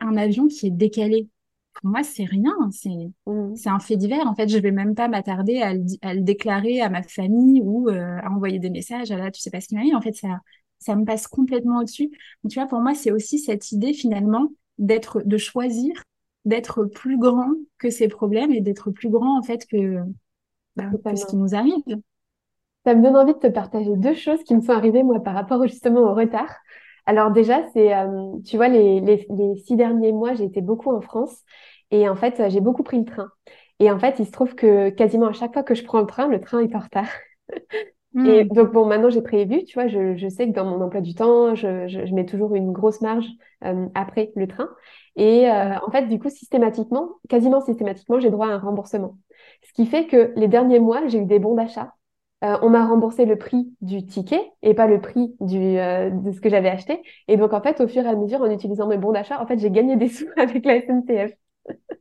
[0.00, 1.28] un avion qui est décalé.
[1.74, 2.90] Pour moi, c'est rien, c'est
[3.26, 3.54] Mm.
[3.56, 4.26] c'est un fait divers.
[4.26, 7.88] En fait, je vais même pas m'attarder à, le à déclarer à ma famille ou
[7.88, 9.10] euh, à envoyer des messages.
[9.10, 9.94] Ah là, tu sais pas ce qui m'arrive.
[9.94, 10.40] En fait, ça,
[10.82, 12.10] ça me passe complètement au-dessus.
[12.50, 16.02] Tu vois, pour moi, c'est aussi cette idée finalement d'être, de choisir,
[16.44, 19.98] d'être plus grand que ces problèmes et d'être plus grand en fait que,
[20.76, 21.82] bah, que ce qui nous arrive.
[22.84, 25.34] Ça me donne envie de te partager deux choses qui me sont arrivées, moi, par
[25.34, 26.50] rapport justement au retard.
[27.06, 30.90] Alors déjà, c'est, euh, tu vois, les, les, les six derniers mois, j'ai été beaucoup
[30.94, 31.42] en France
[31.90, 33.30] et en fait, j'ai beaucoup pris le train.
[33.78, 36.06] Et en fait, il se trouve que quasiment à chaque fois que je prends le
[36.06, 37.06] train, le train est en retard.
[38.24, 40.80] Et Hmm, donc, bon, maintenant, j'ai prévu, tu vois, je, je sais que dans mon
[40.80, 43.26] emploi du temps, je, je, je mets toujours une grosse marge
[43.64, 44.68] euh, après le train.
[45.16, 49.18] Et euh, en fait, du coup, systématiquement, quasiment systématiquement, j'ai droit à un remboursement.
[49.62, 51.94] Ce qui fait que les derniers mois, j'ai eu des bons d'achat.
[52.44, 56.32] Euh, on m'a remboursé le prix du ticket et pas le prix du, euh, de
[56.32, 57.00] ce que j'avais acheté.
[57.28, 59.46] Et donc, en fait, au fur et à mesure, en utilisant mes bons d'achat, en
[59.46, 61.32] fait, j'ai gagné des sous avec la SNCF.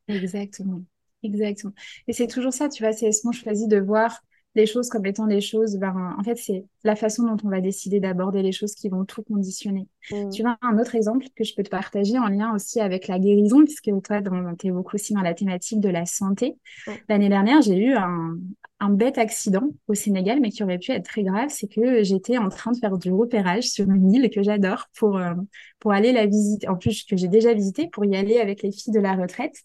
[0.07, 0.83] exactement.
[1.23, 1.73] Exactement.
[2.07, 4.19] Et c'est toujours ça, tu vois, c'est est-ce qu'on choisit de voir
[4.55, 7.61] les choses comme étant des choses, ben, en fait, c'est la façon dont on va
[7.61, 9.87] décider d'aborder les choses qui vont tout conditionner.
[10.29, 10.41] Tu Mm.
[10.43, 13.63] vois, un autre exemple que je peux te partager en lien aussi avec la guérison,
[13.63, 14.21] puisque toi,
[14.59, 16.57] tu es beaucoup aussi dans la thématique de la santé.
[16.87, 17.05] Ouais.
[17.09, 18.37] L'année dernière, j'ai eu un,
[18.79, 22.37] un bête accident au Sénégal, mais qui aurait pu être très grave, c'est que j'étais
[22.37, 25.33] en train de faire du repérage sur une île que j'adore pour, euh,
[25.79, 28.71] pour aller la visiter, en plus que j'ai déjà visité, pour y aller avec les
[28.71, 29.55] filles de la retraite.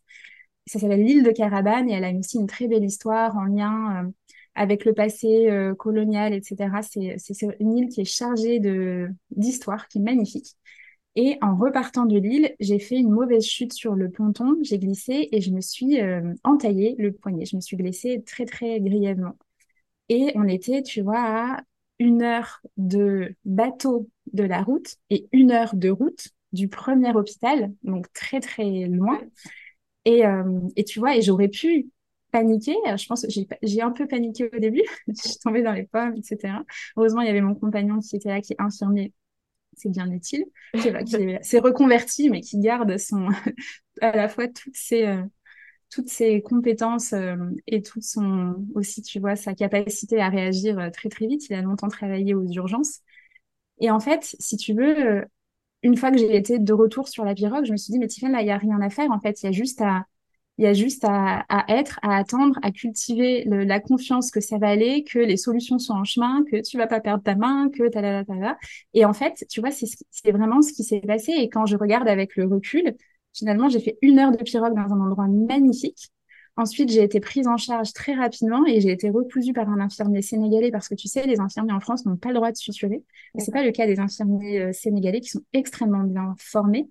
[0.67, 4.05] Ça s'appelle l'île de Caravane et elle a aussi une très belle histoire en lien
[4.05, 4.11] euh,
[4.57, 6.83] avec le passé euh, colonial, etc.
[6.83, 8.61] C'est, une île qui est chargée
[9.31, 10.57] d'histoire, qui est magnifique.
[11.15, 15.29] Et en repartant de l'île, j'ai fait une mauvaise chute sur le ponton, j'ai glissé
[15.33, 17.47] et je me suis euh, entaillé le poignet.
[17.47, 19.37] Je me suis blessée très, très grièvement.
[20.09, 21.61] Et on était, tu vois, à
[21.99, 27.73] une heure de bateau de la route et une heure de route du premier hôpital,
[27.83, 29.21] donc très, très loin.
[30.05, 31.91] Et, euh, et tu vois, et j'aurais pu
[32.33, 33.29] Alors, je pense que
[33.63, 34.83] j'ai un peu paniqué au début.
[35.09, 36.59] Je suis tombée dans les pommes, etc.
[36.97, 39.13] Heureusement, il y avait mon compagnon qui était là, qui est infirmier.
[39.77, 40.45] C'est bien utile.
[40.75, 40.91] Qui,
[41.43, 43.29] s'est reconverti, mais qui garde son,
[44.01, 45.23] à la fois toutes ses, euh,
[45.91, 47.37] toutes ses compétences euh,
[47.67, 51.49] et toute son, aussi, tu vois, sa capacité à réagir euh, très, très vite.
[51.49, 53.01] Il a longtemps travaillé aux urgences.
[53.81, 55.25] Et en fait, si tu veux,
[55.83, 58.07] une fois que j'ai été de retour sur la pirogue, je me suis dit, mais
[58.09, 59.11] Tiffany, là, il n'y a rien à faire.
[59.11, 60.07] En fait, il y a juste à,
[60.59, 64.41] il y a juste à, à être, à attendre, à cultiver le- la confiance que
[64.41, 67.35] ça va aller, que les solutions sont en chemin, que tu vas pas perdre ta
[67.35, 68.59] main, que ta ta ta.
[68.95, 71.33] Et en fait, tu vois, c'est ce vraiment ce qui s'est passé.
[71.33, 72.95] Et quand je regarde avec le recul,
[73.35, 76.09] finalement, j'ai fait une heure de pirogue dans un endroit magnifique.
[76.59, 80.23] Ensuite, j'ai été prise en charge très rapidement et j'ai été recousue par un infirmier
[80.23, 83.05] sénégalais parce que tu sais, les infirmiers en France n'ont pas le droit de suturer.
[83.37, 83.61] C'est D'accord.
[83.61, 86.89] pas le cas des infirmiers euh, sénégalais qui sont extrêmement bien formés.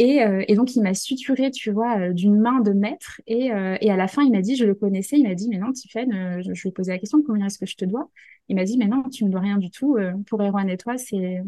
[0.00, 3.20] Et, euh, et donc, il m'a suturé, tu vois, euh, d'une main de maître.
[3.26, 5.46] Et, euh, et à la fin, il m'a dit, je le connaissais, il m'a dit,
[5.50, 7.76] mais non, Tiffaine, euh, je, je lui ai posé la question, combien est-ce que je
[7.76, 8.10] te dois?
[8.48, 9.98] Il m'a dit, mais non, tu me dois rien du tout.
[10.26, 11.42] pour Erwan et toi, c'est,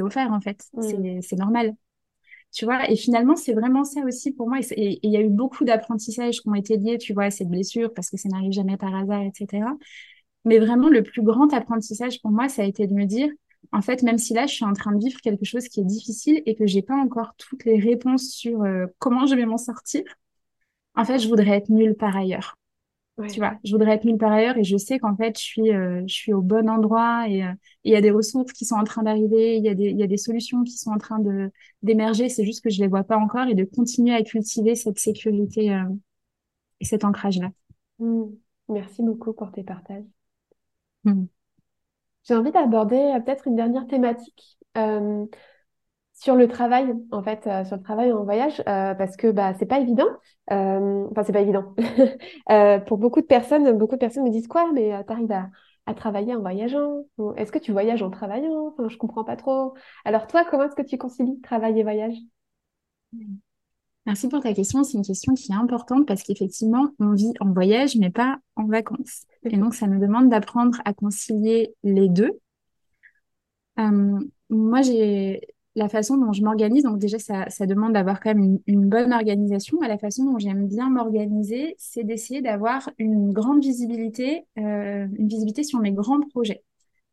[0.00, 0.64] offert, en fait.
[0.72, 1.20] Mm.
[1.20, 1.74] C'est, normal.
[2.52, 4.60] Tu vois, et finalement, c'est vraiment ça aussi pour moi.
[4.70, 7.48] Et il y a eu beaucoup d'apprentissages qui ont été liés, tu vois, à cette
[7.48, 9.76] blessure, parce que ça n'arrive jamais par hasard, etc.
[10.46, 13.28] Mais vraiment, le plus grand apprentissage pour moi, ça a été de me dire,
[13.72, 15.84] en fait, même si là, je suis en train de vivre quelque chose qui est
[15.84, 19.58] difficile et que j'ai pas encore toutes les réponses sur euh, comment je vais m'en
[19.58, 20.02] sortir,
[20.94, 22.56] en fait, je voudrais être nulle par ailleurs.
[23.28, 25.72] Tu vois, je voudrais être nulle par ailleurs et je sais qu'en fait, je suis,
[25.74, 27.52] euh, je suis au bon endroit et euh,
[27.84, 29.90] et il y a des ressources qui sont en train d'arriver, il y a des,
[29.90, 31.50] y a des solutions qui sont en train de
[31.82, 32.30] d'émerger.
[32.30, 35.78] C'est juste que je les vois pas encore et de continuer à cultiver cette sécurité
[36.80, 37.50] et cet ancrage-là.
[37.98, 38.24] Mm.
[38.68, 40.04] Merci beaucoup pour tes partages.
[41.04, 41.28] Mhm.
[42.24, 45.26] J'ai envie d'aborder euh, peut-être une dernière thématique euh,
[46.14, 49.66] sur le travail, en fait, euh, sur le travail en voyage, parce que bah, c'est
[49.66, 50.06] pas évident.
[50.50, 51.74] Enfin, c'est pas évident.
[52.86, 55.50] Pour beaucoup de personnes, beaucoup de personnes me disent quoi, mais tu arrives à,
[55.86, 57.04] à travailler en voyageant?
[57.36, 58.68] Est-ce que tu voyages en travaillant?
[58.68, 59.74] Enfin, je comprends pas trop.
[60.04, 62.16] Alors toi, comment est-ce que tu concilies travail et voyage?
[64.06, 64.82] Merci pour ta question.
[64.82, 68.64] C'est une question qui est importante parce qu'effectivement, on vit en voyage, mais pas en
[68.64, 69.24] vacances.
[69.44, 72.40] Et donc, ça nous demande d'apprendre à concilier les deux.
[73.78, 75.40] Euh, moi, j'ai
[75.76, 76.82] la façon dont je m'organise.
[76.84, 79.78] Donc, déjà, ça, ça demande d'avoir quand même une, une bonne organisation.
[79.80, 85.28] Mais la façon dont j'aime bien m'organiser, c'est d'essayer d'avoir une grande visibilité, euh, une
[85.28, 86.62] visibilité sur mes grands projets.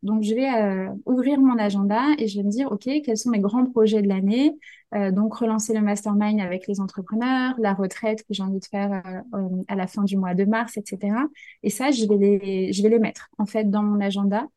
[0.03, 3.31] Donc, je vais euh, ouvrir mon agenda et je vais me dire, OK, quels sont
[3.31, 4.55] mes grands projets de l'année?
[4.93, 9.01] Euh, donc, relancer le mastermind avec les entrepreneurs, la retraite que j'ai envie de faire
[9.33, 11.25] euh, à la fin du mois de mars, etc.
[11.63, 14.47] Et ça, je vais les, je vais les mettre en fait dans mon agenda.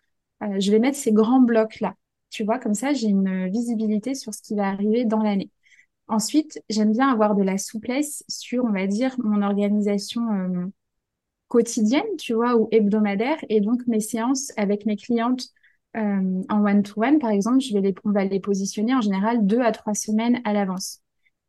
[0.59, 1.95] Je vais mettre ces grands blocs-là.
[2.31, 5.51] Tu vois, comme ça, j'ai une visibilité sur ce qui va arriver dans l'année.
[6.09, 10.23] Ensuite, j'aime bien avoir de la souplesse sur, on va dire, mon organisation
[11.51, 13.37] quotidienne, tu vois, ou hebdomadaire.
[13.49, 15.49] Et donc, mes séances avec mes clientes
[15.97, 19.61] euh, en one-to-one, par exemple, je vais les, on va les positionner en général deux
[19.61, 21.01] à trois semaines à l'avance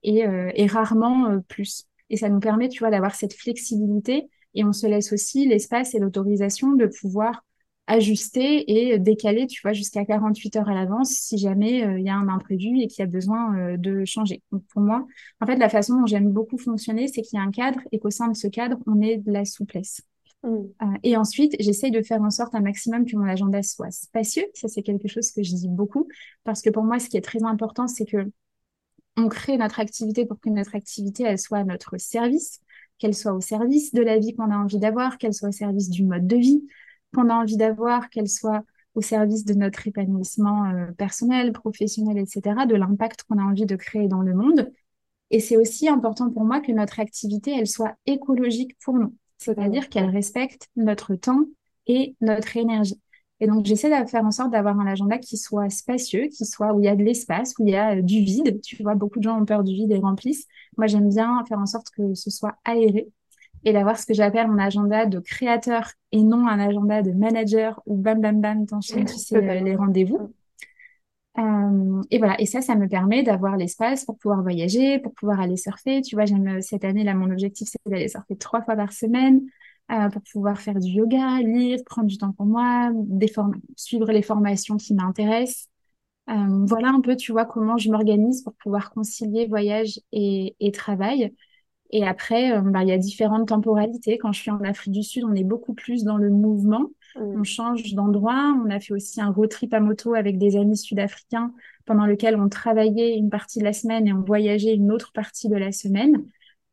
[0.01, 1.85] et, euh, et rarement euh, plus.
[2.09, 5.93] Et ça nous permet, tu vois, d'avoir cette flexibilité et on se laisse aussi l'espace
[5.93, 7.45] et l'autorisation de pouvoir
[7.91, 12.15] ajuster et décaler, tu vois, jusqu'à 48 heures à l'avance si jamais il y a
[12.15, 14.41] un imprévu et qu'il y a besoin de changer.
[14.51, 15.05] Donc pour moi,
[15.41, 17.99] en fait, la façon dont j'aime beaucoup fonctionner, c'est qu'il y a un cadre et
[17.99, 20.01] qu'au sein de ce cadre, on ait de la souplesse.
[20.43, 20.47] Mm.
[20.49, 24.45] Euh, et ensuite, j'essaye de faire en sorte un maximum que mon agenda soit spacieux.
[24.53, 26.07] Ça, c'est quelque chose que je dis beaucoup
[26.43, 28.31] parce que pour moi, ce qui est très important, c'est que
[29.17, 32.61] on crée notre activité pour que notre activité, elle soit à notre service,
[32.97, 35.89] qu'elle soit au service de la vie qu'on a envie d'avoir, qu'elle soit au service
[35.89, 36.63] du mode de vie
[37.13, 38.63] qu'on a envie d'avoir, qu'elle soit
[38.95, 43.75] au service de notre épanouissement euh, personnel, professionnel, etc., de l'impact qu'on a envie de
[43.75, 44.71] créer dans le monde.
[45.29, 49.89] Et c'est aussi important pour moi que notre activité, elle soit écologique pour nous c'est-à-dire
[49.89, 51.45] qu'elle respecte notre temps
[51.87, 53.01] et notre énergie.
[53.39, 56.73] Et donc, j'essaie de faire en sorte d'avoir un agenda qui soit spacieux, qui soit
[56.73, 58.61] où il y a de l'espace, où il y a euh, du vide.
[58.61, 60.45] Tu vois, beaucoup de gens ont peur du vide et remplissent.
[60.77, 63.09] Moi, j'aime bien faire en sorte que ce soit aéré
[63.63, 67.81] et d'avoir ce que j'appelle mon agenda de créateur et non un agenda de manager
[67.85, 70.33] où bam, bam, bam, t'enchaînes, tu sais, les rendez-vous.
[71.37, 75.39] Euh, et voilà, et ça, ça me permet d'avoir l'espace pour pouvoir voyager, pour pouvoir
[75.39, 76.01] aller surfer.
[76.01, 78.91] Tu vois, j'aime euh, cette année, là, mon objectif, c'est d'aller surfer trois fois par
[78.91, 79.41] semaine
[79.91, 83.31] euh, pour pouvoir faire du yoga, lire, prendre du temps pour moi, des
[83.77, 85.69] suivre les formations qui m'intéressent.
[86.29, 91.33] Euh, voilà un peu, tu vois, comment je m'organise pour pouvoir concilier voyage et travail.
[91.91, 94.17] Et après, euh, bah, il y a différentes temporalités.
[94.17, 96.89] Quand je suis en Afrique du Sud, on est beaucoup plus dans le mouvement.
[97.15, 97.39] Mm.
[97.39, 98.55] On change d'endroit.
[98.65, 101.53] On a fait aussi un road trip à moto avec des amis sud-africains
[101.85, 105.49] pendant lequel on travaillait une partie de la semaine et on voyageait une autre partie
[105.49, 106.25] de la semaine.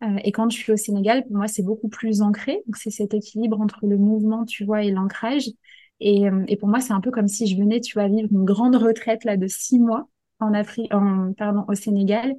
[0.05, 2.63] Euh, et quand je suis au Sénégal, pour moi, c'est beaucoup plus ancré.
[2.67, 5.51] Donc, c'est cet équilibre entre le mouvement, tu vois, et l'ancrage.
[5.99, 8.29] Et, euh, et pour moi, c'est un peu comme si je venais, tu vois, vivre
[8.31, 10.09] une grande retraite là de six mois
[10.39, 12.37] en Afrique, en, pardon, au Sénégal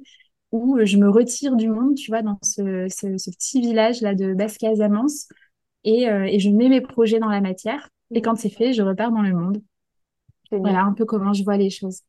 [0.52, 5.28] où je me retire du monde, tu vois, dans ce, ce, petit village-là de Basse-Casamance,
[5.84, 7.88] et, euh, et, je mets mes projets dans la matière.
[8.12, 9.62] Et quand c'est fait, je repars dans le monde.
[10.50, 12.02] Voilà un peu comment je vois les choses.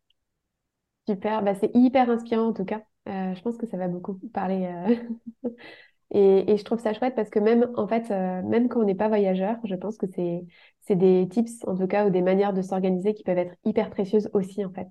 [1.08, 2.82] Super, bah, c'est hyper inspirant en tout cas.
[3.08, 4.66] Euh, je pense que ça va beaucoup parler.
[4.66, 5.50] Euh,
[6.12, 8.96] et, et, je trouve ça chouette parce que même, en fait, même quand on n'est
[8.96, 10.44] pas voyageur, je pense que c'est,
[10.82, 13.92] c'est des tips, en tout cas, ou des manières de s'organiser qui peuvent être hyper
[13.92, 14.88] précieuses aussi, en fait.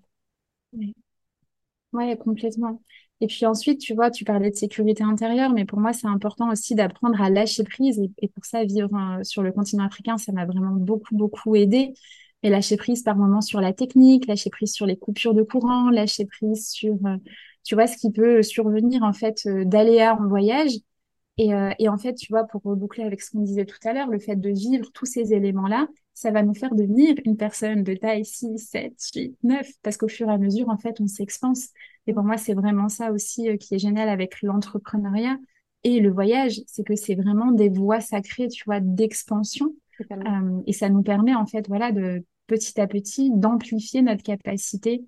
[0.73, 0.95] Oui.
[1.93, 2.81] Ouais, complètement.
[3.21, 6.51] Et puis ensuite, tu vois, tu parlais de sécurité intérieure, mais pour moi, c'est important
[6.51, 8.01] aussi d'apprendre à lâcher prise.
[8.19, 11.93] Et, pour ça, vivre euh, sur le continent africain, ça m'a vraiment beaucoup, beaucoup aidé.
[12.43, 15.91] Et lâcher prise par moments sur la technique, lâcher prise sur les coupures de courant,
[15.91, 17.17] lâcher prise sur, euh,
[17.65, 20.73] tu vois, ce qui peut survenir en fait euh, d'aléas en voyage.
[21.43, 24.09] Et, et en fait, tu vois, pour reboucler avec ce qu'on disait tout à l'heure,
[24.09, 27.95] le fait de vivre tous ces éléments-là, ça va nous faire devenir une personne de
[27.95, 31.69] taille 6, 7, 8, 9, parce qu'au fur et à mesure, en fait, on s'expanse.
[32.07, 35.39] Et pour moi, c'est vraiment ça aussi euh, qui est génial avec l'entrepreneuriat
[35.83, 39.75] et le voyage, c'est que c'est vraiment des voies sacrées, tu vois, d'expansion.
[40.13, 45.05] Euh, et ça nous permet, en fait, voilà, de petit à petit, d'amplifier notre capacité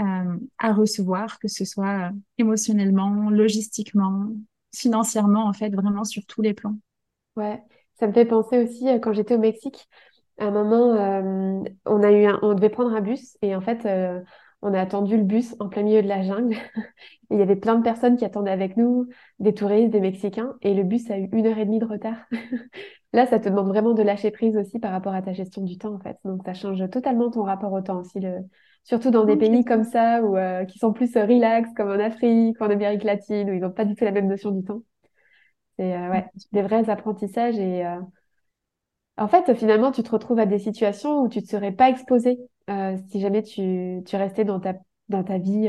[0.00, 4.30] euh, à recevoir, que ce soit émotionnellement, logistiquement,
[4.74, 6.76] financièrement, en fait, vraiment sur tous les plans.
[7.36, 7.62] Ouais,
[7.98, 9.88] ça me fait penser aussi, quand j'étais au Mexique,
[10.38, 10.94] à un moment,
[11.86, 13.86] on a eu on devait prendre un bus et en fait,
[14.62, 16.56] on a attendu le bus en plein milieu de la jungle.
[17.30, 19.08] il y avait plein de personnes qui attendaient avec nous,
[19.38, 22.16] des touristes, des Mexicains, et le bus a eu une heure et demie de retard.
[23.12, 25.78] Là, ça te demande vraiment de lâcher prise aussi par rapport à ta gestion du
[25.78, 26.16] temps, en fait.
[26.24, 28.20] Donc, ça change totalement ton rapport au temps aussi.
[28.84, 31.98] Surtout dans des pays comme ça, ou euh, qui sont plus euh, relax, comme en
[32.00, 34.82] Afrique, en Amérique latine, où ils n'ont pas du tout la même notion du temps.
[35.78, 37.84] C'est euh, ouais, des vrais apprentissages et
[39.16, 41.88] en fait, finalement, tu te retrouves à des situations où tu ne te serais pas
[41.90, 42.38] exposé
[43.10, 44.74] si jamais tu, tu restais dans ta,
[45.08, 45.68] dans ta vie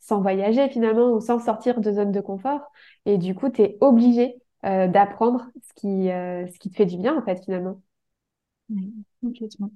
[0.00, 2.60] sans voyager finalement ou sans sortir de zone de confort.
[3.06, 7.16] Et du coup, tu es obligé d'apprendre ce qui, ce qui te fait du bien
[7.18, 7.80] en fait finalement.
[8.70, 9.70] Oui, complètement.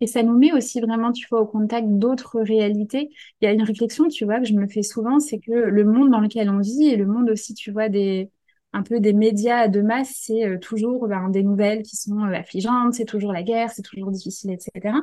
[0.00, 3.10] Et ça nous met aussi vraiment, tu vois, au contact d'autres réalités.
[3.40, 5.84] Il y a une réflexion, tu vois, que je me fais souvent, c'est que le
[5.84, 8.30] monde dans lequel on vit et le monde aussi, tu vois, des,
[8.76, 12.32] un peu des médias de masse, c'est euh, toujours ben, des nouvelles qui sont euh,
[12.32, 14.94] affligeantes, c'est toujours la guerre, c'est toujours difficile, etc.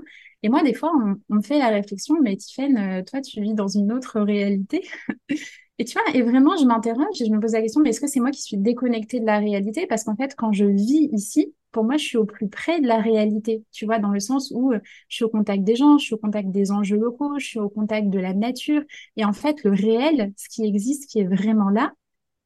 [0.44, 0.92] Et moi, des fois,
[1.30, 4.84] on, me fait la réflexion, mais Tiffaine, euh, toi, tu vis dans une autre réalité.
[5.80, 8.02] et tu vois, et vraiment, je m'interroge et je me pose la question, mais est-ce
[8.02, 9.88] que c'est moi qui suis déconnectée de la réalité?
[9.88, 12.88] Parce qu'en fait, quand je vis ici, pour moi, je suis au plus près de
[12.88, 15.98] la réalité, tu vois, dans le sens où euh, je suis au contact des gens,
[15.98, 18.84] je suis au contact des enjeux locaux, je suis au contact de la nature.
[19.18, 21.92] Et en fait, le réel, ce qui existe, qui est vraiment là,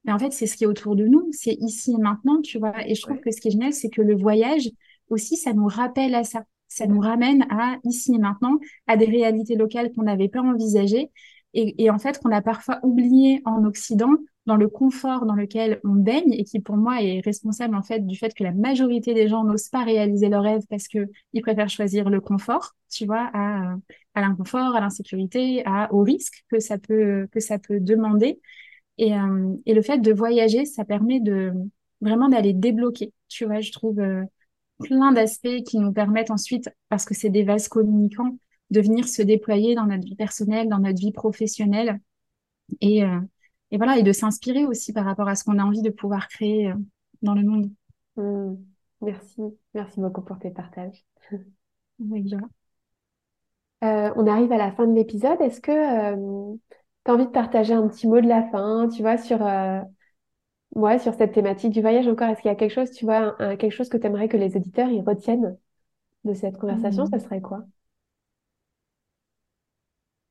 [0.05, 2.57] mais en fait, c'est ce qui est autour de nous, c'est ici et maintenant, tu
[2.57, 2.87] vois.
[2.87, 4.69] Et je trouve que ce qui est génial, c'est que le voyage
[5.09, 6.43] aussi, ça nous rappelle à ça.
[6.69, 11.11] Ça nous ramène à ici et maintenant, à des réalités locales qu'on n'avait pas envisagées
[11.57, 14.11] et, en fait qu'on a parfois oublié en Occident
[14.45, 18.05] dans le confort dans lequel on baigne et qui pour moi est responsable en fait
[18.05, 21.41] du fait que la majorité des gens n'osent pas réaliser leurs rêves parce que ils
[21.41, 23.75] préfèrent choisir le confort, tu vois, à,
[24.15, 28.39] l'inconfort, à l'insécurité, à au risque que ça peut que ça peut demander.
[28.99, 31.53] Et, euh, et le fait de voyager, ça permet de
[32.01, 34.23] vraiment d'aller débloquer, tu vois, je trouve euh,
[34.79, 38.37] plein d'aspects qui nous permettent ensuite, parce que c'est des vases communicants,
[38.69, 41.99] de venir se déployer dans notre vie personnelle, dans notre vie professionnelle.
[42.81, 43.19] Et, euh,
[43.71, 46.27] et voilà, et de s'inspirer aussi par rapport à ce qu'on a envie de pouvoir
[46.27, 46.75] créer euh,
[47.21, 47.71] dans le monde.
[48.15, 48.55] Hmm.
[49.01, 49.41] Merci,
[49.73, 51.05] merci beaucoup pour tes partages.
[51.99, 52.31] Oui,
[53.83, 55.39] euh, on arrive à la fin de l'épisode.
[55.39, 56.55] Est-ce que euh,
[57.05, 59.81] tu as envie de partager un petit mot de la fin, tu vois, sur, euh,
[60.75, 62.29] ouais, sur cette thématique du voyage encore?
[62.29, 64.55] Est-ce qu'il y a quelque chose, tu vois, quelque chose que tu aimerais que les
[64.55, 65.57] auditeurs y retiennent
[66.23, 67.03] de cette conversation?
[67.03, 67.11] Hmm.
[67.11, 67.65] Ça serait quoi?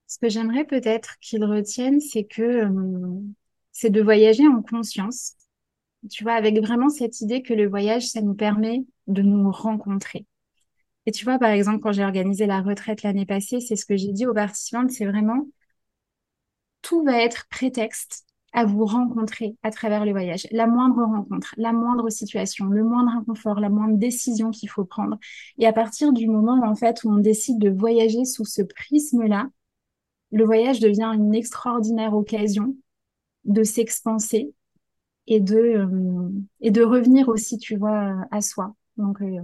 [0.06, 3.20] Ce que j'aimerais peut-être qu'ils retiennent, c'est que euh,
[3.72, 5.34] c'est de voyager en conscience.
[6.10, 10.26] Tu vois, avec vraiment cette idée que le voyage, ça nous permet de nous rencontrer.
[11.06, 13.96] Et tu vois, par exemple, quand j'ai organisé la retraite l'année passée, c'est ce que
[13.96, 15.46] j'ai dit aux participantes, c'est vraiment
[16.82, 20.46] tout va être prétexte à vous rencontrer à travers le voyage.
[20.50, 25.18] La moindre rencontre, la moindre situation, le moindre inconfort, la moindre décision qu'il faut prendre.
[25.58, 29.48] Et à partir du moment, en fait, où on décide de voyager sous ce prisme-là,
[30.32, 32.76] le voyage devient une extraordinaire occasion
[33.44, 34.52] de s'expanser
[35.26, 38.74] et de euh, et de revenir aussi, tu vois, à soi.
[38.96, 39.40] Donc euh,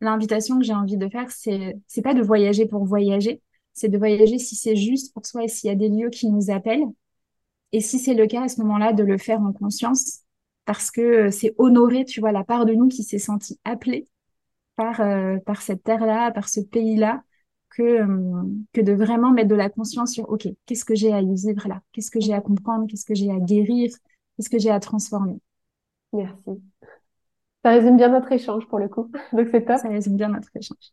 [0.00, 3.42] l'invitation que j'ai envie de faire, c'est c'est pas de voyager pour voyager,
[3.72, 6.28] c'est de voyager si c'est juste pour soi et s'il y a des lieux qui
[6.30, 6.84] nous appellent.
[7.72, 10.20] Et si c'est le cas à ce moment-là, de le faire en conscience,
[10.64, 14.06] parce que c'est honorer, tu vois, la part de nous qui s'est sentie appelée
[14.76, 17.22] par euh, par cette terre-là, par ce pays-là,
[17.76, 21.20] que, euh, que de vraiment mettre de la conscience sur, OK, qu'est-ce que j'ai à
[21.20, 21.82] vivre là?
[21.92, 22.86] Qu'est-ce que j'ai à comprendre?
[22.88, 23.90] Qu'est-ce que j'ai à guérir?
[24.36, 25.38] Qu'est-ce que j'ai à transformer?
[26.12, 26.62] Merci.
[27.64, 29.10] Ça résume bien notre échange pour le coup.
[29.32, 29.78] Donc c'est top.
[29.78, 30.92] Ça résume bien notre échange.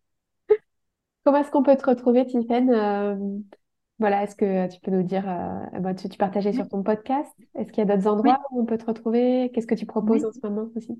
[1.23, 3.15] Comment est-ce qu'on peut te retrouver, Tiffaine euh,
[3.99, 7.31] Voilà, est-ce que tu peux nous dire, euh, bah, tu, tu partageais sur ton podcast?
[7.55, 8.57] Est-ce qu'il y a d'autres endroits oui.
[8.57, 9.51] où on peut te retrouver?
[9.53, 10.29] Qu'est-ce que tu proposes Oui.
[10.29, 10.99] en ce moment aussi?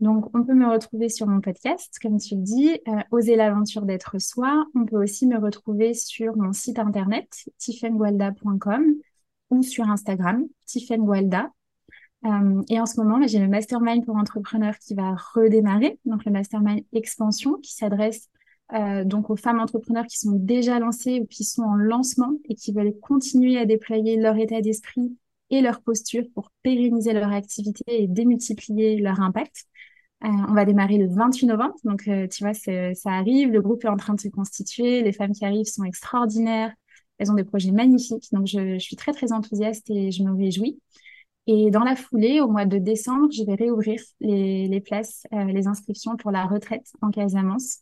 [0.00, 3.82] Donc, on peut me retrouver sur mon podcast, comme tu le dis, euh, Oser l'aventure
[3.82, 4.66] d'être soi.
[4.74, 7.28] On peut aussi me retrouver sur mon site internet,
[7.58, 8.94] tiffengualda.com
[9.50, 11.50] ou sur Instagram, tiffengualda.
[12.24, 16.32] Euh, et en ce moment, j'ai le mastermind pour entrepreneurs qui va redémarrer, donc le
[16.32, 18.28] mastermind expansion qui s'adresse
[18.72, 22.54] euh, donc aux femmes entrepreneurs qui sont déjà lancées ou qui sont en lancement et
[22.54, 25.16] qui veulent continuer à déployer leur état d'esprit
[25.50, 29.64] et leur posture pour pérenniser leur activité et démultiplier leur impact.
[30.24, 33.84] Euh, on va démarrer le 28 novembre, donc euh, tu vois, ça arrive, le groupe
[33.84, 36.72] est en train de se constituer, les femmes qui arrivent sont extraordinaires,
[37.18, 40.80] elles ont des projets magnifiques, donc je, suis très très enthousiaste et je me réjouis.
[41.46, 45.44] Et dans la foulée, au mois de décembre, je vais réouvrir les, les places, euh,
[45.44, 47.80] les inscriptions pour la retraite en Casamance,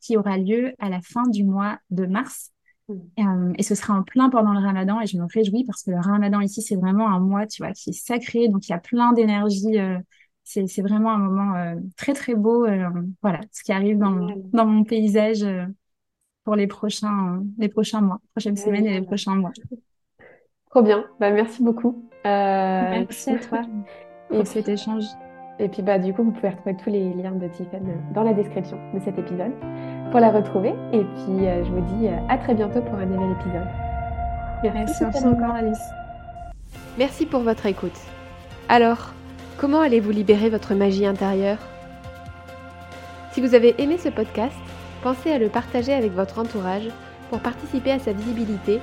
[0.00, 2.53] qui aura lieu à la fin du mois de mars.
[2.90, 5.90] Euh, et ce sera en plein pendant le ramadan et je me réjouis parce que
[5.90, 8.48] le ramadan ici, c'est vraiment un mois, tu vois, qui est sacré.
[8.48, 9.78] Donc, il y a plein d'énergie.
[9.78, 9.98] euh,
[10.42, 12.66] c'est, c'est vraiment un moment euh, très, très beau.
[12.66, 12.88] euh,
[13.22, 14.42] voilà, ce qui arrive dans, Génial.
[14.52, 15.46] dans mon paysage
[16.44, 19.52] pour les prochains, les prochains mois, prochaines semaines et les prochains mois.
[20.70, 21.06] Trop bien.
[21.20, 22.04] Bah, merci beaucoup.
[22.24, 23.62] Merci à toi
[24.30, 25.04] et pour cet échange.
[25.60, 28.34] Et puis bah du coup, vous pouvez retrouver tous les liens de Tiffany dans la
[28.34, 29.52] description de cet épisode
[30.10, 30.74] pour la retrouver.
[30.92, 33.68] Et puis euh, je vous dis euh, à très bientôt pour un nouvel épisode.
[34.62, 35.82] Merci infiniment, Alice.
[36.98, 37.98] Merci pour votre écoute.
[38.68, 39.12] Alors,
[39.58, 41.58] comment allez-vous libérer votre magie intérieure?
[43.32, 44.56] Si vous avez aimé ce podcast,
[45.02, 46.88] pensez à le partager avec votre entourage
[47.28, 48.80] pour participer à sa visibilité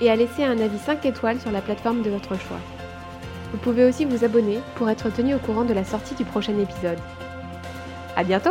[0.00, 2.58] et à laisser un avis 5 étoiles sur la plateforme de votre choix.
[3.52, 6.58] Vous pouvez aussi vous abonner pour être tenu au courant de la sortie du prochain
[6.58, 6.98] épisode.
[8.16, 8.50] À bientôt!